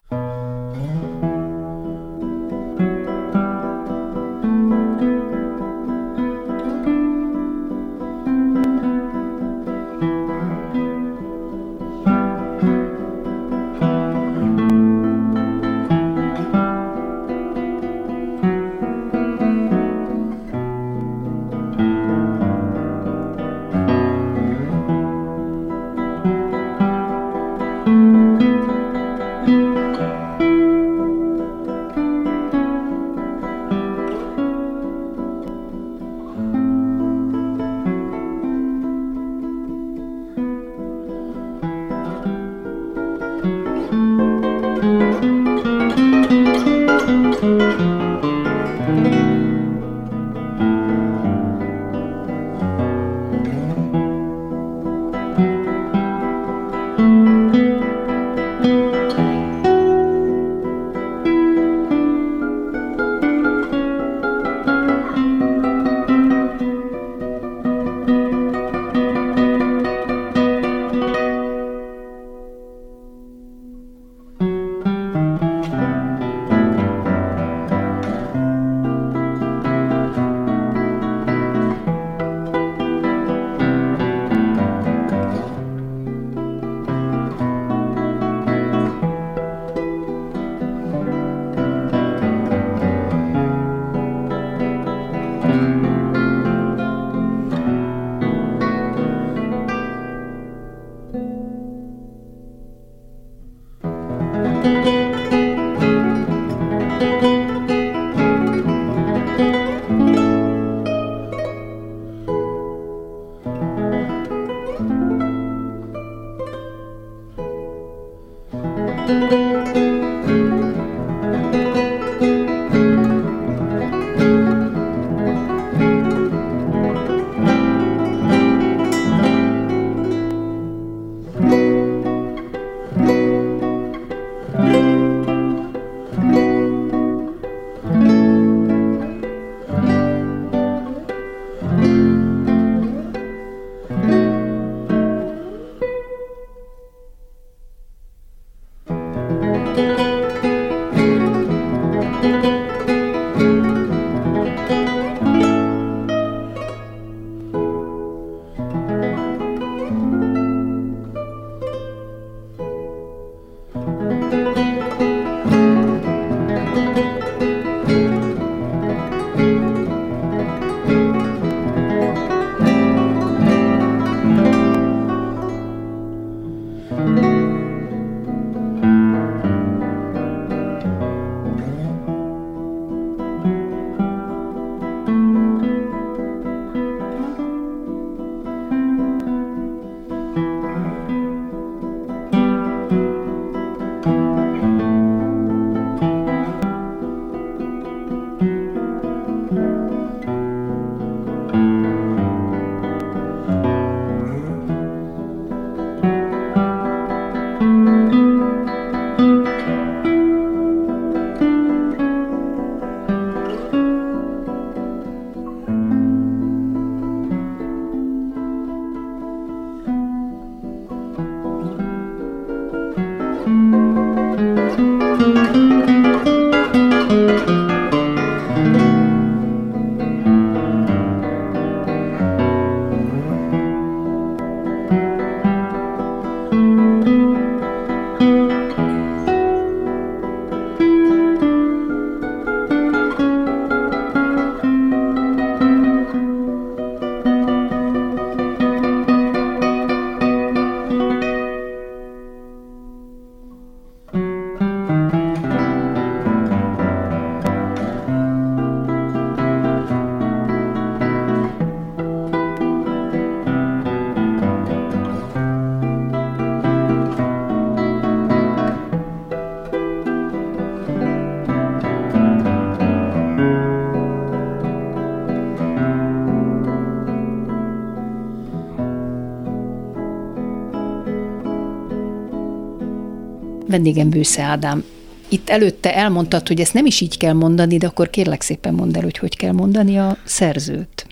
[283.75, 284.85] Vendégem Bősze Ádám.
[285.29, 288.97] Itt előtte elmondtad, hogy ezt nem is így kell mondani, de akkor kérlek szépen mondd
[288.97, 291.07] el, hogy hogy kell mondani a szerzőt.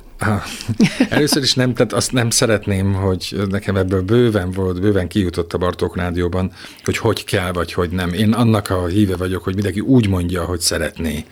[1.09, 5.59] Először is nem, tehát azt nem szeretném, hogy nekem ebből bőven volt, bőven kijutott a
[5.59, 6.53] Bartók Rádióban,
[6.85, 8.13] hogy hogy kell, vagy hogy nem.
[8.13, 11.25] Én annak a híve vagyok, hogy mindenki úgy mondja, hogy szeretné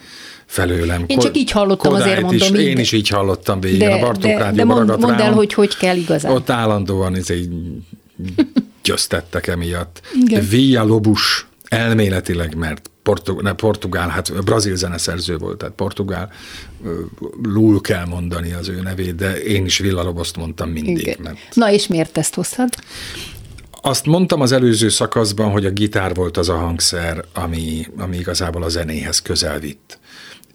[0.47, 1.05] felőlem.
[1.07, 2.55] Én csak így hallottam, Kodályt azért mondom.
[2.55, 5.07] Is, így, én is így hallottam végig, de, a Bartók de, de Rádióban mond, ragadt
[5.07, 6.33] mondd el, hogy hogy kell igazán.
[6.33, 7.49] Ott állandóan ez egy
[8.91, 10.01] győztettek emiatt.
[10.25, 10.49] Igen.
[10.49, 16.33] Villa Lobus elméletileg, mert portug, ne, portugál, hát brazil zeneszerző volt, tehát portugál,
[17.43, 20.99] lul kell mondani az ő nevét, de én is Villa Loboszt mondtam mindig.
[20.99, 21.17] Igen.
[21.23, 22.69] Mert Na és miért ezt hoztad?
[23.83, 28.63] azt mondtam az előző szakaszban, hogy a gitár volt az a hangszer, ami, ami igazából
[28.63, 29.99] a zenéhez közel vitt.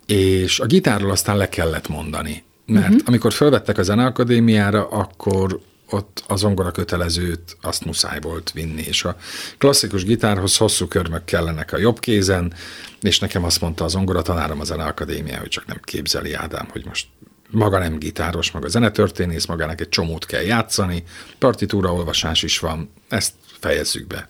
[0.05, 2.43] És a gitárról aztán le kellett mondani.
[2.65, 3.01] Mert uh-huh.
[3.05, 9.17] amikor felvettek a Zeneakadémiára, akkor ott az zongora kötelezőt azt muszáj volt vinni, és a
[9.57, 12.53] klasszikus gitárhoz hosszú körmök kellenek a jobb kézen,
[13.01, 16.85] és nekem azt mondta az zongora tanárom a Zeneakadémia, hogy csak nem képzeli Ádám, hogy
[16.85, 17.07] most
[17.49, 21.03] maga nem gitáros, maga zenetörténész, magának egy csomót kell játszani,
[21.39, 24.29] partitúra olvasás is van, ezt fejezzük be.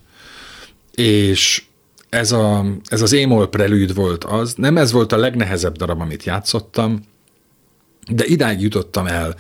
[0.92, 1.64] És
[2.10, 6.24] ez, a, ez az émol prelűd volt az, nem ez volt a legnehezebb darab, amit
[6.24, 7.04] játszottam,
[8.12, 9.36] de idáig jutottam el,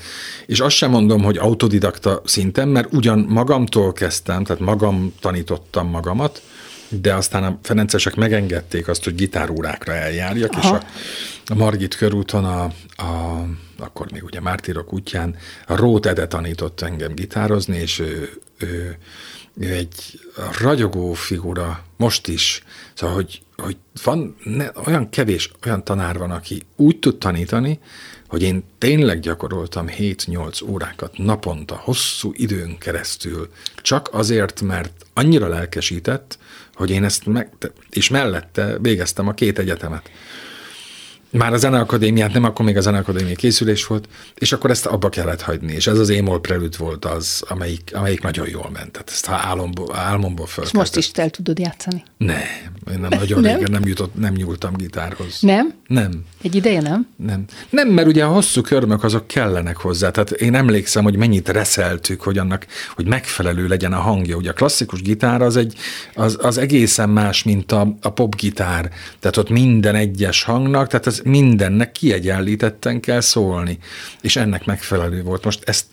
[0.45, 6.41] és azt sem mondom, hogy autodidakta szinten, mert ugyan magamtól kezdtem, tehát magam tanítottam magamat,
[6.89, 10.61] de aztán a Ferencesek megengedték azt, hogy gitárórákra eljárjak, Aha.
[10.61, 10.85] és a,
[11.51, 12.63] a Margit körúton, a,
[12.95, 13.43] a,
[13.77, 15.35] akkor még ugye Mártírok útján,
[15.67, 18.97] a Rót Ede tanított engem gitározni, és ő, ő,
[19.59, 20.19] ő egy
[20.61, 26.63] ragyogó figura, most is, szóval, hogy, hogy van ne, olyan kevés olyan tanár van, aki
[26.75, 27.79] úgy tud tanítani,
[28.27, 36.37] hogy én tényleg gyakoroltam 7-8 órákat naponta, hosszú időn keresztül, csak azért, mert annyira lelkesített,
[36.73, 37.49] hogy én ezt meg,
[37.89, 40.09] és mellette végeztem a két egyetemet.
[41.37, 45.41] Már a Zeneakadémiát, nem akkor még a Zeneakadémia készülés volt, és akkor ezt abba kellett
[45.41, 48.91] hagyni, és ez az Émol Prelüt volt az, amelyik, amelyik nagyon jól ment.
[48.91, 50.63] Tehát ezt álomból, álmomból föl.
[50.63, 52.03] És most is te tudod játszani?
[52.17, 52.37] Nem,
[52.91, 53.55] én nem nagyon nem?
[53.55, 55.37] régen nem, jutott, nem nyúltam gitárhoz.
[55.41, 55.73] Nem?
[55.87, 56.11] Nem.
[56.41, 57.07] Egy ideje nem?
[57.15, 57.45] Nem.
[57.69, 60.11] Nem, mert ugye a hosszú körmök azok kellenek hozzá.
[60.11, 64.35] Tehát én emlékszem, hogy mennyit reszeltük, hogy annak, hogy megfelelő legyen a hangja.
[64.35, 65.75] Ugye a klasszikus gitár az, egy,
[66.13, 68.91] az, az egészen más, mint a, a popgitár.
[69.19, 73.77] Tehát ott minden egyes hangnak, tehát ez mindennek kiegyenlítetten kell szólni.
[74.21, 75.43] És ennek megfelelő volt.
[75.43, 75.85] Most ezt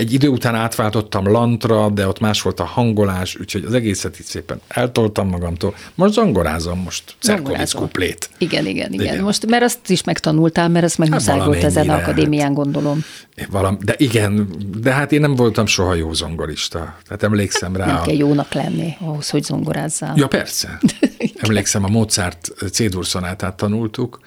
[0.00, 4.26] egy idő után átváltottam lantra, de ott más volt a hangolás, úgyhogy az egészet így
[4.26, 5.74] szépen eltoltam magamtól.
[5.94, 8.30] Most zongorázom, most Cerkovic kuplét.
[8.38, 9.24] Igen, igen, igen, igen.
[9.24, 13.04] Most, mert azt is megtanultál, mert ezt meg hát muszáj volt ezen a akadémián, gondolom.
[13.50, 14.48] Valam, de igen,
[14.80, 16.96] de hát én nem voltam soha jó zongorista.
[17.04, 17.86] Tehát emlékszem rá.
[17.86, 20.12] Nem kell jónak lenni ahhoz, hogy zongorázzál.
[20.16, 20.80] Ja, persze.
[21.36, 24.20] emlékszem, a Mozart C-dur szonátát tanultuk,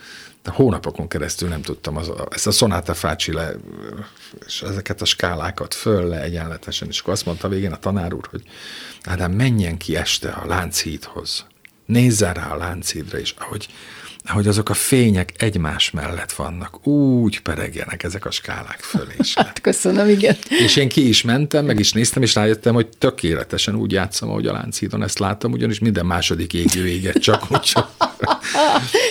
[0.52, 3.52] hónapokon keresztül nem tudtam az, ezt a szonáta fácsi le,
[4.46, 8.28] és ezeket a skálákat föl le egyenletesen, és akkor azt mondta végén a tanár úr,
[8.30, 8.44] hogy
[9.04, 11.46] Ádám, menjen ki este a Lánchídhoz,
[11.86, 13.68] nézzen rá a Lánchídra, és ahogy
[14.28, 19.16] hogy azok a fények egymás mellett vannak, úgy peregjenek ezek a skálák fölé.
[19.36, 20.36] Hát köszönöm, igen.
[20.50, 24.48] És én ki is mentem, meg is néztem, és rájöttem, hogy tökéletesen úgy játszom, ahogy
[24.48, 27.60] a Lánchídon ezt látom, ugyanis minden második égő éget csak úgy.
[27.60, 27.90] Csak.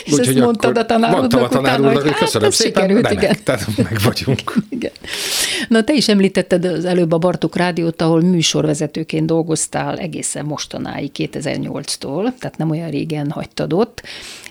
[0.04, 3.06] és úgy, ezt mondtad a tanárudnak Mondtam a tanár úrnak, hogy köszönöm hát, szépen, sikerült,
[3.06, 3.36] remek, igen.
[3.44, 4.54] tehát meg vagyunk.
[4.68, 4.92] Igen.
[5.68, 12.32] Na, te is említetted az előbb a Bartók Rádiót, ahol műsorvezetőként dolgoztál egészen mostanáig, 2008-tól,
[12.38, 14.02] tehát nem olyan régen hagytad ott,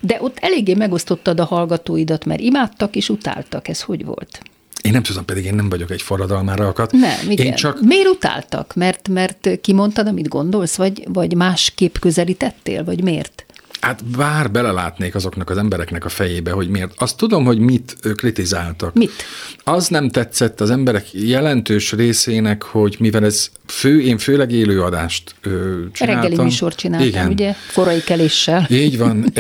[0.02, 3.68] de ott eléggé megosztottad a hallgatóidat, mert imádtak és utáltak.
[3.68, 4.42] Ez hogy volt?
[4.82, 6.92] Én nem tudom, pedig én nem vagyok egy forradalmára akadt.
[6.92, 7.46] Nem, igen.
[7.46, 7.82] Én csak...
[7.82, 8.74] Miért utáltak?
[8.76, 13.46] Mert, mert kimondtad, amit gondolsz, vagy, vagy másképp közelítettél, vagy miért?
[13.82, 16.92] Hát bár belelátnék azoknak az embereknek a fejébe, hogy miért.
[16.98, 18.94] Azt tudom, hogy mit kritizáltak.
[18.94, 19.12] Mit?
[19.64, 25.50] Az nem tetszett az emberek jelentős részének, hogy mivel ez fő, én főleg élőadást ö,
[25.92, 26.22] csináltam.
[26.22, 27.28] Reggeli műsor csináltam, Igen.
[27.28, 27.54] ugye?
[27.74, 28.68] Korai keléssel.
[28.70, 29.34] Így van.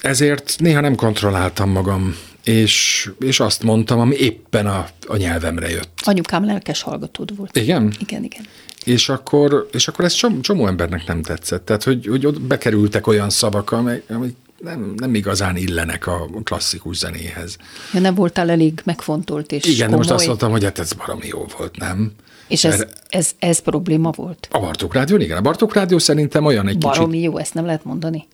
[0.00, 6.00] Ezért néha nem kontrolláltam magam, és, és azt mondtam, ami éppen a, a nyelvemre jött.
[6.04, 7.56] Anyukám lelkes hallgatód volt.
[7.56, 7.92] Igen?
[7.98, 8.42] Igen, igen.
[8.84, 11.64] És akkor, és akkor ez csomó, csomó embernek nem tetszett.
[11.64, 16.96] Tehát, hogy, hogy ott bekerültek olyan szavak, amik, amik nem, nem igazán illenek a klasszikus
[16.96, 17.56] zenéhez.
[17.92, 19.96] Ja, nem voltál elég megfontolt és Igen, komoly.
[19.96, 22.12] most azt mondtam, hogy hát ez baromi jó volt, nem?
[22.48, 24.48] És ez, ez, ez probléma volt?
[24.50, 25.36] A Bartók Rádió, igen.
[25.36, 27.24] A Bartók Rádió szerintem olyan egy Baromi kicsit...
[27.24, 28.26] jó, ezt nem lehet mondani.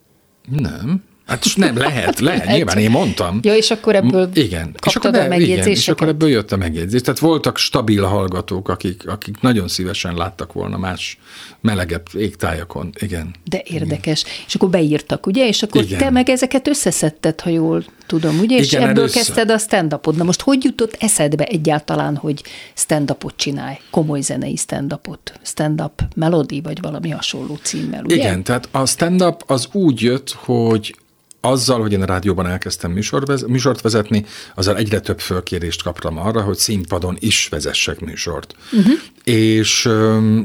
[0.48, 1.02] Nem.
[1.30, 3.38] Hát nem, lehet, lehet, nyilván én mondtam.
[3.42, 4.74] Ja, és akkor ebből igen.
[4.86, 7.00] És akkor, a igen, és akkor ebből jött a megjegyzés.
[7.00, 11.18] Tehát voltak stabil hallgatók, akik, akik nagyon szívesen láttak volna más
[11.60, 12.90] melegebb égtájakon.
[12.98, 13.34] Igen.
[13.44, 14.20] De érdekes.
[14.20, 14.34] Igen.
[14.46, 15.46] És akkor beírtak, ugye?
[15.46, 15.98] És akkor igen.
[15.98, 18.58] te meg ezeket összeszedted, ha jól tudom, ugye?
[18.58, 19.22] És Igen, ebből először.
[19.22, 20.16] kezdted a stand -upot.
[20.16, 22.42] Na most hogy jutott eszedbe egyáltalán, hogy
[22.74, 28.14] stand-upot csinálj, komoly zenei stand-upot, stand-up melody, vagy valami hasonló címmel, ugye?
[28.14, 30.94] Igen, tehát a stand-up az úgy jött, hogy
[31.40, 34.24] azzal, hogy én a rádióban elkezdtem műsorvez, műsort vezetni,
[34.54, 38.54] azzal egyre több fölkérést kaptam arra, hogy színpadon is vezessek műsort.
[38.72, 38.92] Uh-huh.
[39.24, 39.88] És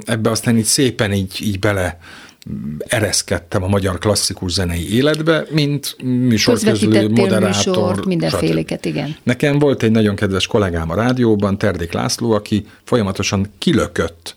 [0.05, 1.99] ebbe aztán így szépen így, így bele
[2.77, 7.47] ereszkedtem a magyar klasszikus zenei életbe, mint műsorközlő, moderátor.
[7.47, 8.95] műsort, mindenféléket, stb.
[8.95, 9.15] igen.
[9.23, 14.35] Nekem volt egy nagyon kedves kollégám a rádióban, Terdék László, aki folyamatosan kilökött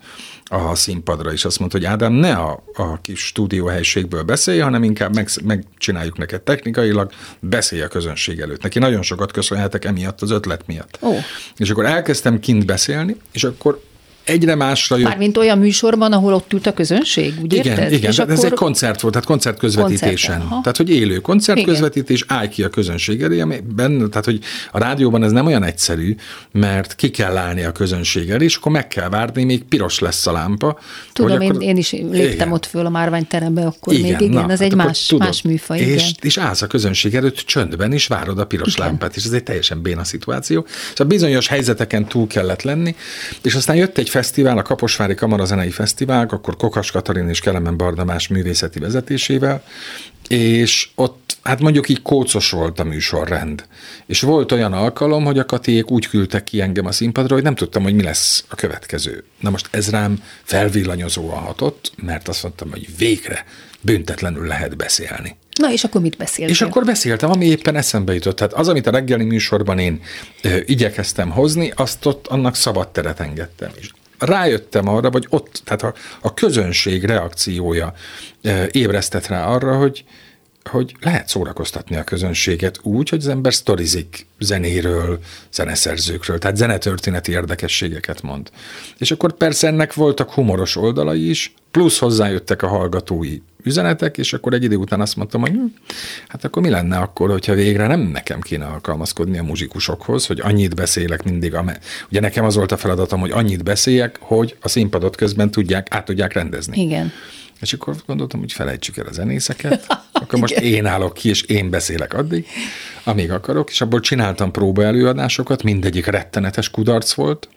[0.51, 5.15] a színpadra, és azt mondta, hogy Ádám, ne a, a kis stúdióhelyiségből beszélj, hanem inkább
[5.15, 8.63] meg, megcsináljuk neked technikailag, beszélj a közönség előtt.
[8.63, 10.99] Neki nagyon sokat köszönhetek emiatt az ötlet miatt.
[11.03, 11.13] Ó.
[11.57, 13.81] És akkor elkezdtem kint beszélni, és akkor
[14.29, 15.09] egyre másra jött.
[15.09, 17.93] Mármint olyan műsorban, ahol ott ült a közönség, úgy Igen, érted?
[17.93, 20.09] igen, És de ez akkor- egy koncert volt, tehát koncertközvetítésen.
[20.09, 20.61] Koncerten, aha.
[20.63, 22.37] Tehát, hogy élő koncertközvetítés, Igen.
[22.37, 24.39] állj ki a közönség elé, ami benne, tehát, hogy
[24.73, 26.15] a rádióban ez nem olyan egyszerű,
[26.53, 30.27] mert ki kell állni a közönség elé, és akkor meg kell várni, még piros lesz
[30.27, 30.79] a lámpa.
[31.13, 32.53] Tudom, én, akkor- én is léptem Igen.
[32.53, 35.27] ott föl a márványterembe, akkor igen, még igen, na, az hát egy akkor más, tudod.
[35.27, 36.11] más műfaj, és, igen.
[36.21, 38.87] és állsz a közönség előtt csöndben, és várod a piros Igen.
[38.87, 40.65] lámpát, és ez egy teljesen béna szituáció.
[40.91, 42.95] Szóval bizonyos helyzeteken túl kellett lenni,
[43.43, 48.29] és aztán jött egy fesztivál, a Kaposvári Kamarazenei Fesztivál, akkor Kokas Katalin és Kelemen Bardamás
[48.29, 49.63] művészeti vezetésével,
[50.29, 53.65] és ott hát mondjuk így kócos volt a műsorrend.
[54.07, 57.55] És volt olyan alkalom, hogy a Katiék úgy küldtek ki engem a színpadra, hogy nem
[57.55, 59.25] tudtam, hogy mi lesz a következő.
[59.41, 63.45] Na most ez rám felvillanyozóan hatott, mert azt mondtam, hogy végre
[63.81, 65.37] büntetlenül lehet beszélni.
[65.61, 66.55] Na, és akkor mit beszéltél?
[66.55, 68.37] És akkor beszéltem, ami éppen eszembe jutott.
[68.37, 70.01] Tehát az, amit a reggeli műsorban én
[70.43, 73.71] ö, igyekeztem hozni, azt ott annak szabad teret engedtem.
[73.81, 77.93] És rájöttem arra, vagy ott, tehát a, a közönség reakciója
[78.43, 80.05] ö, ébresztett rá arra, hogy,
[80.69, 85.19] hogy lehet szórakoztatni a közönséget úgy, hogy az ember sztorizik zenéről,
[85.53, 88.51] zeneszerzőkről, tehát zenetörténeti érdekességeket mond.
[88.99, 94.53] És akkor persze ennek voltak humoros oldalai is, plusz hozzájöttek a hallgatói üzenetek, és akkor
[94.53, 95.65] egy idő után azt mondtam, hogy hm,
[96.29, 100.75] hát akkor mi lenne akkor, hogyha végre nem nekem kéne alkalmazkodni a muzsikusokhoz, hogy annyit
[100.75, 105.17] beszélek mindig, ame- ugye nekem az volt a feladatom, hogy annyit beszéljek, hogy a színpadot
[105.17, 106.81] közben tudják, át tudják rendezni.
[106.81, 107.13] Igen.
[107.61, 111.71] És akkor gondoltam, hogy felejtsük el a zenészeket, akkor most én állok ki, és én
[111.71, 112.47] beszélek addig,
[113.05, 117.49] amíg akarok, és abból csináltam próbaelőadásokat, mindegyik rettenetes kudarc volt,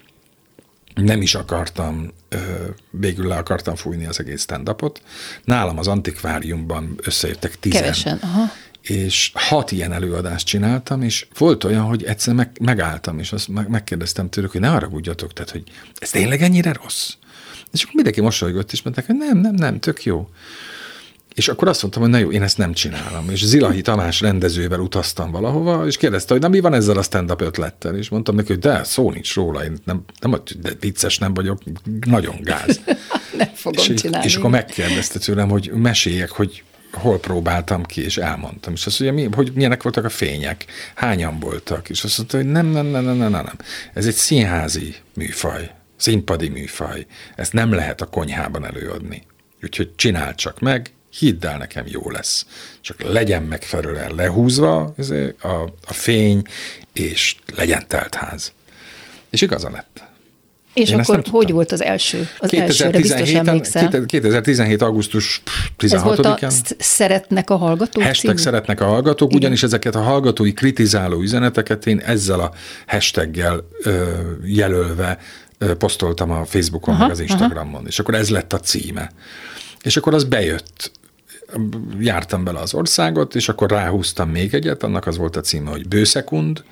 [0.95, 2.13] nem is akartam,
[2.89, 4.75] végül le akartam fújni az egész stand
[5.43, 7.81] Nálam az antikváriumban összejöttek tizen.
[7.81, 8.51] Kevesen, aha.
[8.81, 13.69] És hat ilyen előadást csináltam, és volt olyan, hogy egyszer meg, megálltam, és azt meg,
[13.69, 15.63] megkérdeztem tőlük, hogy ne haragudjatok, tehát, hogy
[15.99, 17.13] ez tényleg ennyire rossz?
[17.71, 20.29] És akkor mindenki mosolygott, és mondták, hogy nem, nem, nem, tök jó.
[21.33, 23.29] És akkor azt mondtam, hogy na jó, én ezt nem csinálom.
[23.29, 27.41] És Zilahi Tamás rendezővel utaztam valahova, és kérdezte, hogy na mi van ezzel a stand-up
[27.41, 27.95] ötlettel?
[27.95, 31.61] És mondtam neki, hogy de, szó nincs róla, én nem, nem de vicces nem vagyok,
[32.05, 32.79] nagyon gáz.
[33.37, 34.25] Nem fogom és, csinálni.
[34.25, 38.73] és akkor megkérdezte tőlem, hogy meséljek, hogy hol próbáltam ki, és elmondtam.
[38.73, 40.65] És azt mondja, mi, hogy milyenek voltak a fények,
[40.95, 43.57] hányan voltak, és azt mondta, hogy nem, nem, nem, nem, nem, nem, nem.
[43.93, 47.05] Ez egy színházi műfaj, színpadi műfaj.
[47.35, 49.23] Ezt nem lehet a konyhában előadni.
[49.63, 52.45] Úgyhogy csináld csak meg, hidd el nekem, jó lesz.
[52.81, 54.93] Csak legyen megfelelően lehúzva
[55.41, 55.47] a,
[55.87, 56.41] a fény,
[56.93, 58.51] és legyen teltház.
[59.29, 60.03] És igaza lett.
[60.73, 62.27] És Én akkor hogy volt az első?
[62.39, 64.05] Az elsőre biztos 2017 emlékszel.
[64.05, 64.81] 2017.
[64.81, 65.41] augusztus
[65.77, 66.49] Ez volt a 16-án.
[66.49, 68.41] sz- Szeretnek a hallgatók Hashtag című?
[68.41, 72.51] szeretnek a hallgatók, ugyanis ezeket a hallgatói kritizáló üzeneteket én ezzel a
[72.87, 74.11] hashtaggel ö,
[74.43, 75.17] jelölve
[75.77, 79.11] posztoltam a Facebookon, Aha, meg az Instagramon, és akkor ez lett a címe.
[79.81, 80.91] És akkor az bejött.
[81.99, 85.87] Jártam bele az országot, és akkor ráhúztam még egyet, annak az volt a címe, hogy
[85.87, 86.63] Bőszekund,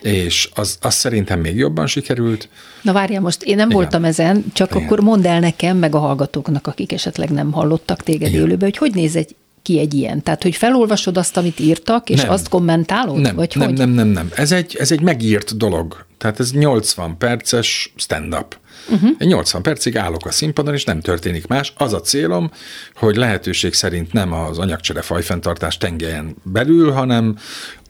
[0.00, 2.48] és az, az szerintem még jobban sikerült.
[2.82, 3.80] Na várjál, most én nem Igen.
[3.80, 4.82] voltam ezen, csak Igen.
[4.82, 8.40] akkor mondd el nekem, meg a hallgatóknak, akik esetleg nem hallottak téged Igen.
[8.40, 10.22] élőbe, hogy hogy néz egy ki egy ilyen?
[10.22, 12.30] Tehát, hogy felolvasod azt, amit írtak, és Nem.
[12.30, 13.20] azt kommentálod?
[13.20, 13.78] Nem, vagy nem, hogy?
[13.78, 14.30] nem, nem, nem.
[14.34, 16.06] Ez egy, ez egy megírt dolog.
[16.18, 18.56] Tehát ez 80 perces stand-up.
[18.88, 19.10] Uh-huh.
[19.18, 21.72] Én 80 percig állok a színpadon, és nem történik más.
[21.76, 22.50] Az a célom,
[22.94, 27.36] hogy lehetőség szerint nem az anyagcsere fajfenntartás tengelyen belül, hanem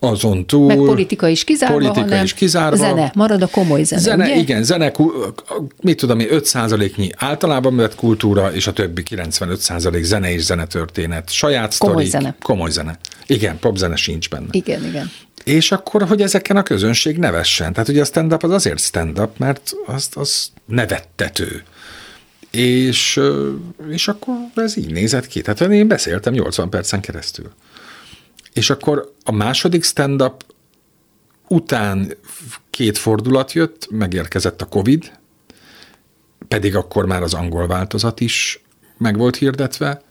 [0.00, 0.66] azon túl...
[0.66, 2.76] Meg politika is kizárva, politika hanem is kizárva.
[2.76, 4.36] zene, marad a komoly zene, Zene, ugye?
[4.36, 4.92] igen, zene,
[5.82, 11.30] mit tudom én, 5%-nyi általában vett kultúra, és a többi 95% zene és zenetörténet.
[11.30, 12.36] Saját Komoly zene.
[12.42, 12.98] Komoly zene.
[13.26, 14.46] Igen, popzene sincs benne.
[14.50, 15.10] Igen, igen.
[15.48, 17.72] És akkor, hogy ezeken a közönség nevessen.
[17.72, 21.62] Tehát ugye a stand-up az azért stand-up, mert az, az nevettető.
[22.50, 23.20] És,
[23.88, 25.40] és akkor ez így nézett ki.
[25.40, 27.52] Tehát én beszéltem 80 percen keresztül.
[28.52, 30.44] és akkor a második stand-up
[31.48, 32.14] után
[32.70, 35.12] két fordulat jött, megérkezett a Covid,
[36.48, 38.62] pedig akkor már az angol változat is
[38.98, 40.02] meg volt hirdetve,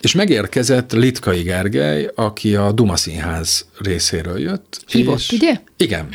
[0.00, 4.82] és megérkezett Litkai Gergely, aki a Duma Színház részéről jött.
[4.86, 5.54] Hívott, és, ugye?
[5.76, 6.08] Igen.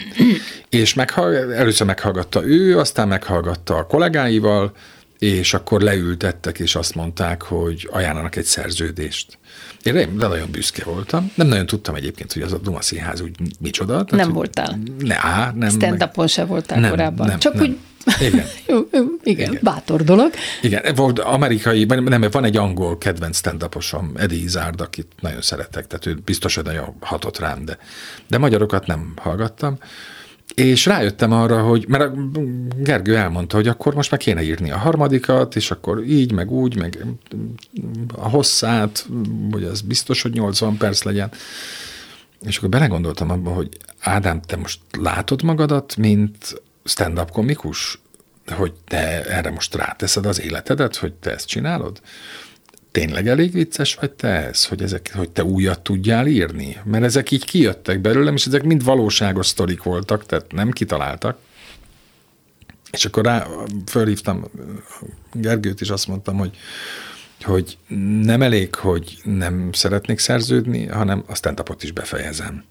[0.69, 4.71] és meghall, először meghallgatta ő, aztán meghallgatta a kollégáival,
[5.19, 9.37] és akkor leültettek, és azt mondták, hogy ajánlanak egy szerződést.
[9.83, 11.31] Én de nagyon büszke voltam.
[11.35, 13.91] Nem nagyon tudtam egyébként, hogy az a Duma Színház úgy micsoda.
[13.93, 14.79] Tehát, nem hogy, voltál.
[14.99, 15.69] Ne, á, nem.
[15.69, 17.27] Stand-upon se voltál nem, korábban.
[17.27, 17.63] Nem, Csak nem.
[17.63, 17.77] úgy
[18.19, 18.45] igen.
[18.93, 20.31] igen, igen, bátor dolog.
[20.61, 23.69] Igen, volt amerikai, nem, van egy angol kedvenc stand
[24.15, 27.77] Eddie Izzard, akit nagyon szeretek, tehát ő biztos, hogy nagyon hatott rám, de,
[28.27, 29.77] de magyarokat nem hallgattam.
[30.53, 32.11] És rájöttem arra, hogy, mert a
[32.77, 36.75] Gergő elmondta, hogy akkor most már kéne írni a harmadikat, és akkor így, meg úgy,
[36.75, 37.05] meg
[38.15, 39.07] a hosszát,
[39.51, 41.31] hogy ez biztos, hogy 80 perc legyen.
[42.45, 47.99] És akkor belegondoltam abba, hogy Ádám, te most látod magadat, mint stand-up komikus?
[48.47, 52.01] Hogy te erre most ráteszed az életedet, hogy te ezt csinálod?
[52.95, 56.77] Tényleg elég vicces vagy te ez, hogy, ezek, hogy te újat tudjál írni?
[56.83, 61.37] Mert ezek így kijöttek belőlem, és ezek mind valóságos sztorik voltak, tehát nem kitaláltak.
[62.91, 63.47] És akkor rá
[63.85, 64.45] fölhívtam
[65.33, 66.57] Gergőt, és azt mondtam, hogy,
[67.41, 67.77] hogy
[68.21, 72.63] nem elég, hogy nem szeretnék szerződni, hanem a stand is befejezem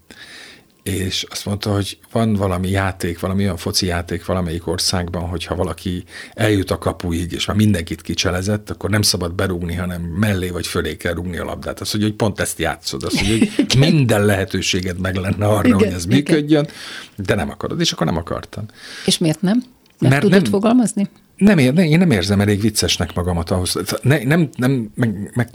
[0.85, 6.03] és azt mondta, hogy van valami játék, valami olyan foci játék valamelyik országban, hogyha valaki
[6.33, 10.97] eljut a kapuig, és már mindenkit kicselezett, akkor nem szabad berúgni, hanem mellé vagy fölé
[10.97, 11.81] kell rúgni a labdát.
[11.81, 15.79] Azt mondja, hogy pont ezt játszod, azt mondja, hogy minden lehetőséged meg lenne arra, igen,
[15.79, 16.17] hogy ez igen.
[16.17, 16.67] működjön,
[17.15, 18.65] de nem akarod, és akkor nem akartam.
[19.05, 19.63] És miért nem?
[19.99, 21.09] Meg Mert tudod nem, fogalmazni?
[21.37, 23.77] Nem, ér, én nem érzem elég viccesnek magamat ahhoz.
[24.01, 25.49] Ne, nem, nem, meg, meg,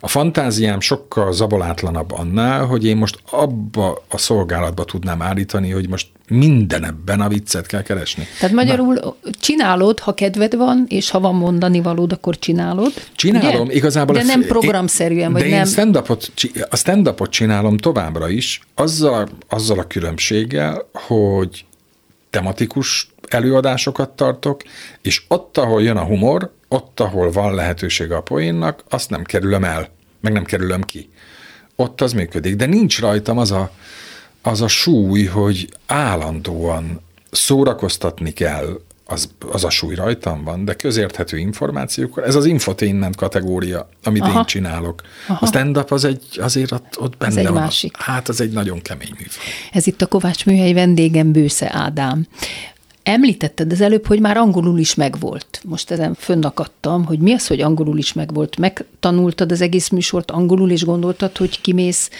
[0.00, 6.08] a fantáziám sokkal zabolátlanabb annál, hogy én most abba a szolgálatba tudnám állítani, hogy most
[6.28, 8.26] minden ebben a viccet kell keresni.
[8.40, 12.92] Tehát magyarul Na, csinálod, ha kedved van, és ha van mondani valód, akkor csinálod.
[13.16, 13.74] Csinálom, ugye?
[13.74, 14.16] igazából.
[14.16, 15.58] De nem programszerűen, vagy de nem.
[15.58, 15.96] én
[16.70, 21.64] a stand-upot csinálom továbbra is, azzal, azzal a különbséggel, hogy
[22.30, 24.62] tematikus előadásokat tartok,
[25.02, 29.64] és ott, ahol jön a humor, ott, ahol van lehetőség a poénnak, azt nem kerülöm
[29.64, 29.88] el,
[30.20, 31.08] meg nem kerülöm ki.
[31.76, 33.70] Ott az működik, de nincs rajtam az a,
[34.42, 41.38] az a súly, hogy állandóan szórakoztatni kell, az, az a súly rajtam van, de közérthető
[41.38, 44.38] információkkal, ez az infotainment kategória, amit Aha.
[44.38, 45.02] én csinálok.
[45.26, 45.38] Aha.
[45.40, 47.62] A stand-up az egy, azért ott, ott benne egy van.
[47.62, 47.96] Másik.
[47.96, 49.44] Hát az egy nagyon kemény műfaj.
[49.72, 52.26] Ez itt a Kovács Műhely vendégem Bősze Ádám.
[53.04, 55.60] Említetted az előbb, hogy már angolul is megvolt.
[55.64, 58.56] Most ezen fönnakadtam, hogy mi az, hogy angolul is megvolt.
[58.56, 62.10] Megtanultad az egész műsort angolul, és gondoltad, hogy kimész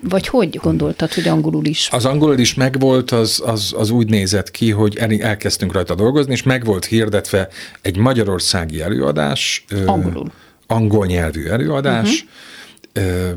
[0.00, 1.88] vagy hogy gondoltad, hogy angolul is?
[1.92, 6.42] Az angolul is megvolt, az, az, az úgy nézett ki, hogy elkezdtünk rajta dolgozni, és
[6.42, 7.48] meg volt hirdetve
[7.82, 9.64] egy magyarországi előadás.
[9.86, 10.32] Angolul.
[10.66, 12.24] Angol nyelvű előadás.
[12.94, 13.32] Uh-huh.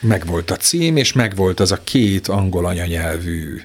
[0.00, 3.60] Megvolt a cím, és megvolt az a két angol anyanyelvű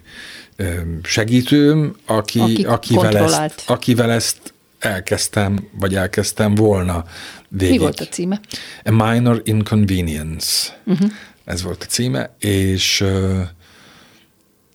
[1.03, 7.05] segítőm, aki, aki akivel, ezt, akivel ezt elkezdtem, vagy elkezdtem volna
[7.47, 7.77] végig.
[7.77, 8.39] Mi volt a címe?
[8.83, 10.79] A Minor Inconvenience.
[10.85, 11.11] Uh-huh.
[11.45, 13.03] Ez volt a címe, és,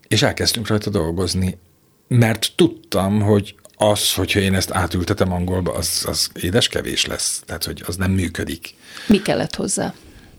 [0.09, 1.59] és elkezdtünk rajta dolgozni,
[2.09, 7.43] mert tudtam, hogy az, hogyha én ezt átültetem angolba, az, az édes kevés lesz.
[7.47, 8.75] Tehát, hogy az nem működik.
[9.07, 9.95] Mi kellett hozzá,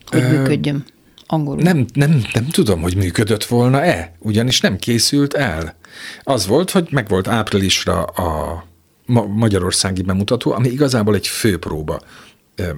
[0.06, 0.86] hogy Ö, működjön?
[1.28, 1.62] Angolul?
[1.62, 5.76] Nem, nem, nem tudom, hogy működött volna-e, ugyanis nem készült el.
[6.24, 8.64] Az volt, hogy meg volt áprilisra a
[9.06, 12.00] ma- magyarországi bemutató, ami igazából egy főpróba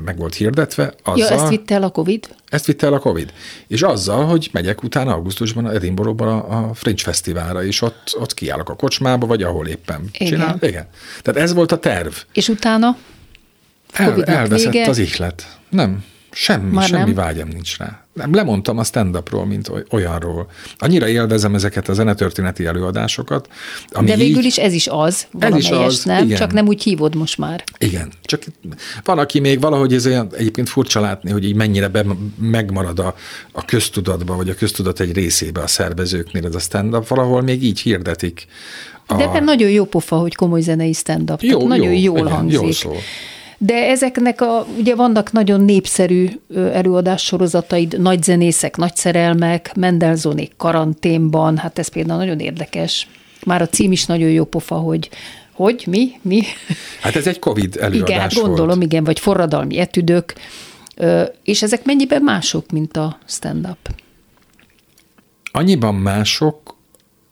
[0.06, 0.94] meg volt hirdetve.
[1.04, 2.36] Azzal, ja, ezt vitte el a Covid?
[2.50, 3.34] Ezt vitte el a Covid.
[3.68, 8.34] És azzal, hogy megyek utána augusztusban a Edinburghban a, a Fringe Fesztiválra, és ott, ott
[8.34, 10.28] kiállok a kocsmába, vagy ahol éppen Igen.
[10.28, 10.58] csinál.
[10.62, 10.88] Igen.
[11.22, 12.14] Tehát ez volt a terv.
[12.34, 12.98] És utána?
[13.94, 14.90] El, elveszett vége.
[14.90, 15.58] az ihlet.
[15.70, 16.04] Nem.
[16.40, 17.14] Semmi, Már semmi nem.
[17.14, 18.06] vágyam nincs rá.
[18.14, 20.50] Nem, lemondtam a stand-upról, mint olyanról.
[20.78, 23.50] Annyira élvezem ezeket a zenetörténeti előadásokat.
[23.90, 26.24] Ami De végül így, is ez is az, ez is az, nem?
[26.24, 26.38] Igen.
[26.38, 27.64] Csak nem úgy hívod most már.
[27.78, 28.44] Igen, csak
[29.04, 32.06] van, aki még valahogy ez olyan, egyébként furcsa látni, hogy így mennyire be,
[32.40, 33.16] megmarad a,
[33.52, 37.80] a köztudatba, vagy a köztudat egy részébe a szervezőknél ez a stand-up, valahol még így
[37.80, 38.48] hirdetik.
[39.06, 39.16] A...
[39.16, 41.42] De nagyon jó pofa, hogy komoly zenei stand-up.
[41.42, 42.62] Jó, nagyon jó, jól igen, hangzik.
[42.62, 42.96] Jó szó.
[43.58, 51.58] De ezeknek a, ugye vannak nagyon népszerű előadás sorozataid, nagy zenészek, nagy szerelmek, Mendelzonék karanténban,
[51.58, 53.08] hát ez például nagyon érdekes.
[53.46, 55.10] Már a cím is nagyon jó pofa, hogy
[55.58, 56.42] hogy, mi, mi?
[57.02, 58.84] Hát ez egy Covid előadás Igen, hát gondolom, volt.
[58.84, 60.34] igen, vagy forradalmi etüdök.
[61.44, 63.90] És ezek mennyiben mások, mint a stand-up?
[65.52, 66.76] Annyiban mások,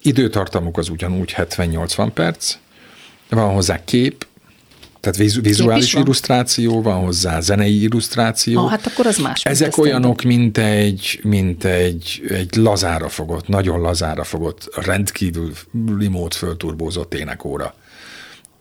[0.02, 2.58] időtartamuk az ugyanúgy 70-80 perc,
[3.30, 4.25] van hozzá kép,
[5.06, 8.60] tehát vizu, vizuális illusztráció, van hozzá zenei illusztráció.
[8.60, 9.46] Ah, hát akkor az más.
[9.46, 15.52] Ezek olyanok, mint egy, mint egy, egy lazára fogott, nagyon lazára fogott, rendkívül
[15.98, 17.74] limót fölturbózott énekóra.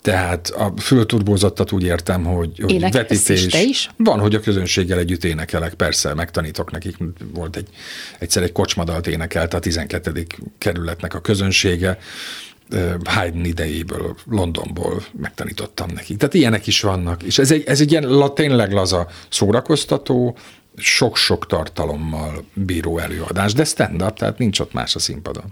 [0.02, 3.44] Tehát a fölturbózottat úgy értem, hogy, hogy vetítés.
[3.44, 3.90] Is, te is?
[3.96, 6.96] Van, hogy a közönséggel együtt énekelek, persze, megtanítok nekik.
[7.34, 7.68] Volt egy,
[8.18, 10.26] egyszer egy kocsmadalt énekelt a 12.
[10.58, 11.98] kerületnek a közönsége,
[13.04, 16.16] Haydn idejéből, Londonból megtanítottam nekik.
[16.16, 17.22] Tehát ilyenek is vannak.
[17.22, 20.36] És ez egy, ez egy ilyen la, tényleg laza szórakoztató,
[20.76, 25.44] sok-sok tartalommal bíró előadás, de stand-up, tehát nincs ott más a színpadon.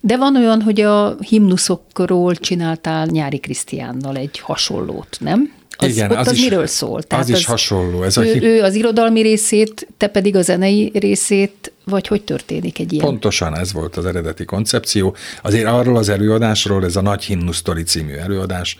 [0.00, 5.52] De van olyan, hogy a himnuszokról csináltál Nyári Krisztiánnal egy hasonlót, nem?
[5.76, 7.02] Az, Igen, ott az, az is, miről szól?
[7.02, 8.02] Tehát az, az is hasonló.
[8.02, 8.42] Ez ő, a hip...
[8.42, 13.04] ő az irodalmi részét, te pedig a zenei részét, vagy hogy történik egy ilyen?
[13.04, 15.16] Pontosan ez volt az eredeti koncepció.
[15.42, 18.78] Azért arról az előadásról, ez a Nagy Himnusztori című előadás,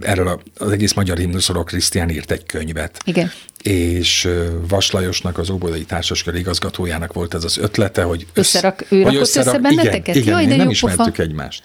[0.00, 2.98] erről az egész magyar himnuszról Krisztián írt egy könyvet.
[3.04, 3.30] Igen.
[3.62, 4.28] És
[4.68, 9.58] Vaslajosnak, az Óbodai Társaskör igazgatójának volt ez az ötlete, hogy összerak, ő hogy összerak, össze
[9.58, 10.16] benneteket?
[10.16, 11.22] Igen, igen Jaj, de nem ismertük pofa.
[11.22, 11.62] egymást.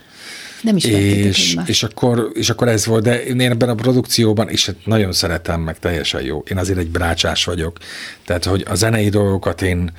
[0.64, 4.66] Nem is és, és, akkor, és akkor ez volt, de én ebben a produkcióban, és
[4.66, 6.43] hát nagyon szeretem, meg teljesen jó.
[6.49, 7.78] Én azért egy brácsás vagyok.
[8.26, 9.91] Tehát, hogy a zenei dolgokat én,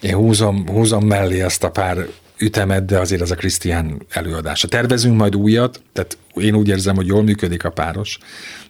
[0.00, 2.06] én húzom, húzom mellé ezt a pár
[2.38, 4.68] ütemet, de azért az a Krisztián előadása.
[4.68, 8.18] Tervezünk majd újat, tehát én úgy érzem, hogy jól működik a páros,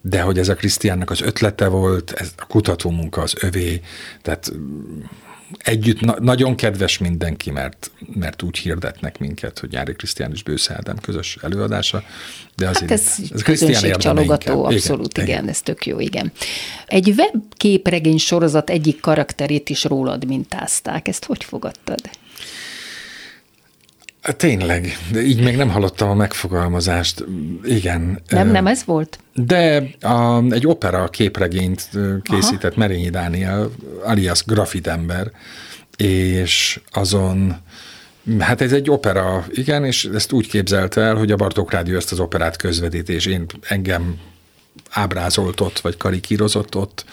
[0.01, 3.80] de hogy ez a Krisztiánnak az ötlete volt, ez a kutató munka az övé,
[4.22, 4.53] tehát
[5.59, 10.74] együtt na- nagyon kedves mindenki, mert, mert úgy hirdetnek minket, hogy Nyári Krisztián és Bősze
[10.74, 12.03] Ádám közös előadása.
[12.57, 16.32] De azért hát ez, ez Krisztián csalogató, abszolút, igen, igen, ez tök jó, igen.
[16.86, 21.09] Egy webképregény sorozat egyik karakterét is rólad mintázták.
[21.09, 22.01] Ezt hogy fogadtad?
[24.37, 27.24] Tényleg, de így még nem hallottam a megfogalmazást.
[27.64, 28.22] Igen.
[28.29, 29.18] Nem, nem ez volt?
[29.35, 31.91] De a, egy opera képregényt
[32.22, 32.81] készített Aha.
[32.81, 33.70] Merényi Dániel,
[34.05, 35.31] alias Grafitember,
[35.97, 37.57] és azon
[38.39, 42.12] Hát ez egy opera, igen, és ezt úgy képzelte el, hogy a Bartók Rádió ezt
[42.12, 44.18] az operát közvetít, és én engem
[44.91, 47.05] ábrázolt ott, vagy karikírozott ott,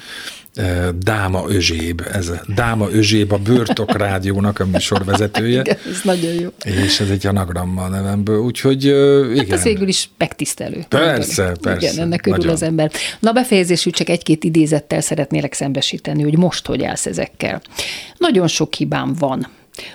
[1.00, 5.60] Dáma Özséb, ez a Dáma Özséb a Börtok Rádiónak a műsorvezetője.
[5.60, 6.50] igen, ez nagyon jó.
[6.64, 9.38] És ez egy anagramma nevemből, úgyhogy igen.
[9.38, 10.86] Hát ez végül is megtisztelő.
[10.90, 11.60] Persze, mondani.
[11.62, 11.92] persze.
[11.92, 12.92] Igen, ennek örül az ember.
[13.20, 17.62] Na befejezésül csak egy-két idézettel szeretnélek szembesíteni, hogy most hogy állsz ezekkel.
[18.18, 19.48] Nagyon sok hibám van.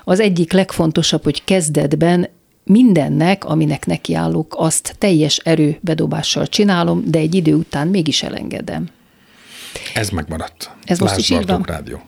[0.04, 2.28] Az egyik legfontosabb, hogy kezdetben
[2.64, 8.88] mindennek, aminek nekiállok, azt teljes erőbedobással csinálom, de egy idő után mégis elengedem.
[9.94, 10.70] Ez megmaradt.
[10.84, 11.62] Ez most Lásd is így van?
[11.62, 12.00] Rádió.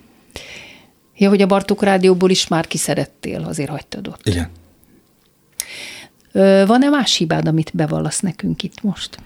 [1.16, 4.26] Ja, hogy a Bartók Rádióból is már kiszerettél, azért hagytad ott.
[4.26, 4.50] Igen.
[6.66, 9.18] Van-e más hibád, amit bevallasz nekünk itt most?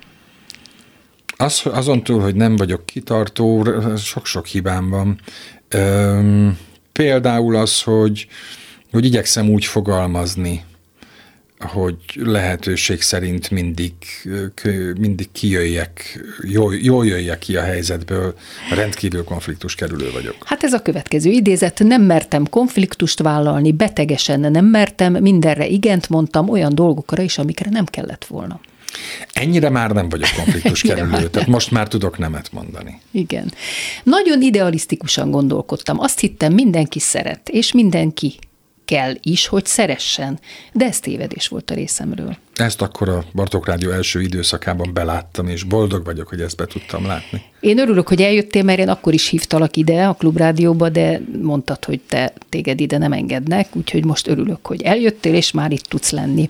[1.37, 5.21] Az, azon túl, hogy nem vagyok kitartó, sok-sok hibám van.
[5.75, 6.59] Üm,
[6.93, 8.27] például az, hogy,
[8.93, 10.65] hogy igyekszem úgy fogalmazni,
[11.59, 13.93] hogy lehetőség szerint mindig,
[14.99, 18.35] mindig kijöjjek, jól, jól jöjjek ki a helyzetből,
[18.75, 20.37] rendkívül konfliktus kerülő vagyok.
[20.45, 26.49] Hát ez a következő idézet, nem mertem konfliktust vállalni, betegesen nem mertem, mindenre igent mondtam,
[26.49, 28.61] olyan dolgokra is, amikre nem kellett volna.
[29.33, 33.01] Ennyire már nem vagyok konfliktus kerülő, tehát most már tudok nemet mondani.
[33.11, 33.53] Igen.
[34.03, 36.01] Nagyon idealisztikusan gondolkodtam.
[36.01, 38.35] Azt hittem, mindenki szeret, és mindenki
[38.85, 40.39] kell is, hogy szeressen.
[40.73, 42.37] De ez tévedés volt a részemről.
[42.55, 47.07] Ezt akkor a Bartók Rádió első időszakában beláttam, és boldog vagyok, hogy ezt be tudtam
[47.07, 47.43] látni.
[47.61, 52.01] Én örülök, hogy eljöttél, mert én akkor is hívtalak ide a klubrádióba, de mondtad, hogy
[52.09, 56.49] te téged ide nem engednek, úgyhogy most örülök, hogy eljöttél, és már itt tudsz lenni.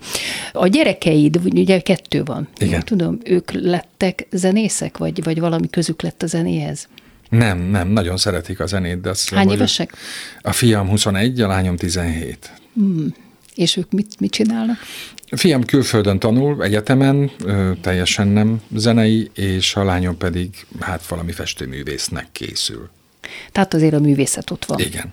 [0.53, 2.49] A gyerekeid, ugye kettő van.
[2.59, 2.83] Igen.
[2.85, 6.89] Tudom, ők lettek zenészek, vagy, vagy valami közük lett a zenéhez?
[7.37, 9.01] Nem, nem, nagyon szeretik a zenét.
[9.01, 9.93] De azt Hány évesek?
[10.41, 12.53] A fiam 21, a lányom 17.
[12.75, 13.15] Hmm.
[13.55, 14.77] És ők mit, mit csinálnak?
[15.31, 17.31] A fiam külföldön tanul, egyetemen,
[17.81, 22.91] teljesen nem zenei, és a lányom pedig hát valami festőművésznek készül.
[23.53, 24.79] Tehát azért a művészet ott van.
[24.79, 25.13] Igen.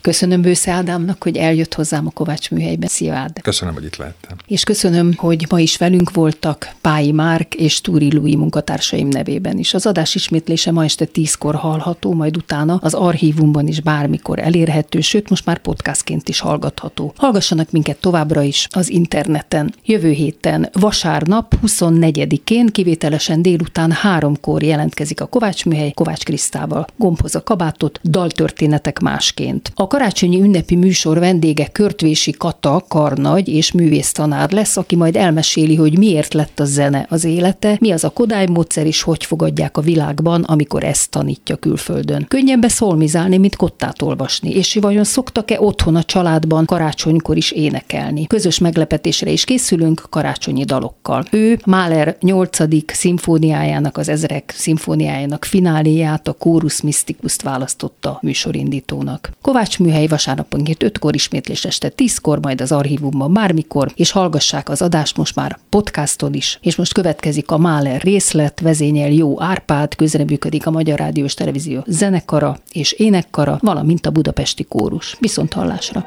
[0.00, 2.86] Köszönöm Bősze Ádámnak, hogy eljött hozzám a Kovács műhelybe.
[2.86, 3.42] Szia Ádám.
[3.42, 4.36] Köszönöm, hogy itt lehettem.
[4.46, 9.74] És köszönöm, hogy ma is velünk voltak Pályi Márk és Túri Lui munkatársaim nevében is.
[9.74, 15.30] Az adás ismétlése ma este tízkor hallható, majd utána az archívumban is bármikor elérhető, sőt
[15.30, 17.12] most már podcastként is hallgatható.
[17.16, 19.74] Hallgassanak minket továbbra is az interneten.
[19.84, 26.86] Jövő héten vasárnap 24-én kivételesen délután háromkor jelentkezik a Kovács műhely Kovács Krisztával.
[26.96, 29.00] Gombhoz a kabátot, daltörténetek
[29.30, 29.72] másként.
[29.74, 35.98] A karácsonyi ünnepi műsor vendége Körtvési Kata, karnagy és művésztanár lesz, aki majd elmeséli, hogy
[35.98, 39.80] miért lett a zene az élete, mi az a Kodály módszer és hogy fogadják a
[39.80, 42.24] világban, amikor ezt tanítja külföldön.
[42.28, 48.26] Könnyen beszolmizálni, mint kottát olvasni, és vajon szoktak-e otthon a családban karácsonykor is énekelni?
[48.26, 51.24] Közös meglepetésre is készülünk karácsonyi dalokkal.
[51.30, 52.58] Ő Mahler 8.
[52.92, 59.19] szimfóniájának, az Ezrek szimfóniájának fináléját, a Chorus Mysticus-t választotta műsorindítónak.
[59.42, 65.16] Kovács műhely vasárnaponként 5-kor ismétlés este 10-kor, majd az archívumban bármikor, és hallgassák az adást
[65.16, 66.58] most már podcaston is.
[66.62, 71.82] És most következik a Mahler részlet, vezényel Jó Árpád, közreműködik a Magyar Rádió és Televízió
[71.86, 75.16] zenekara és énekkara, valamint a Budapesti Kórus.
[75.20, 76.06] Viszont hallásra!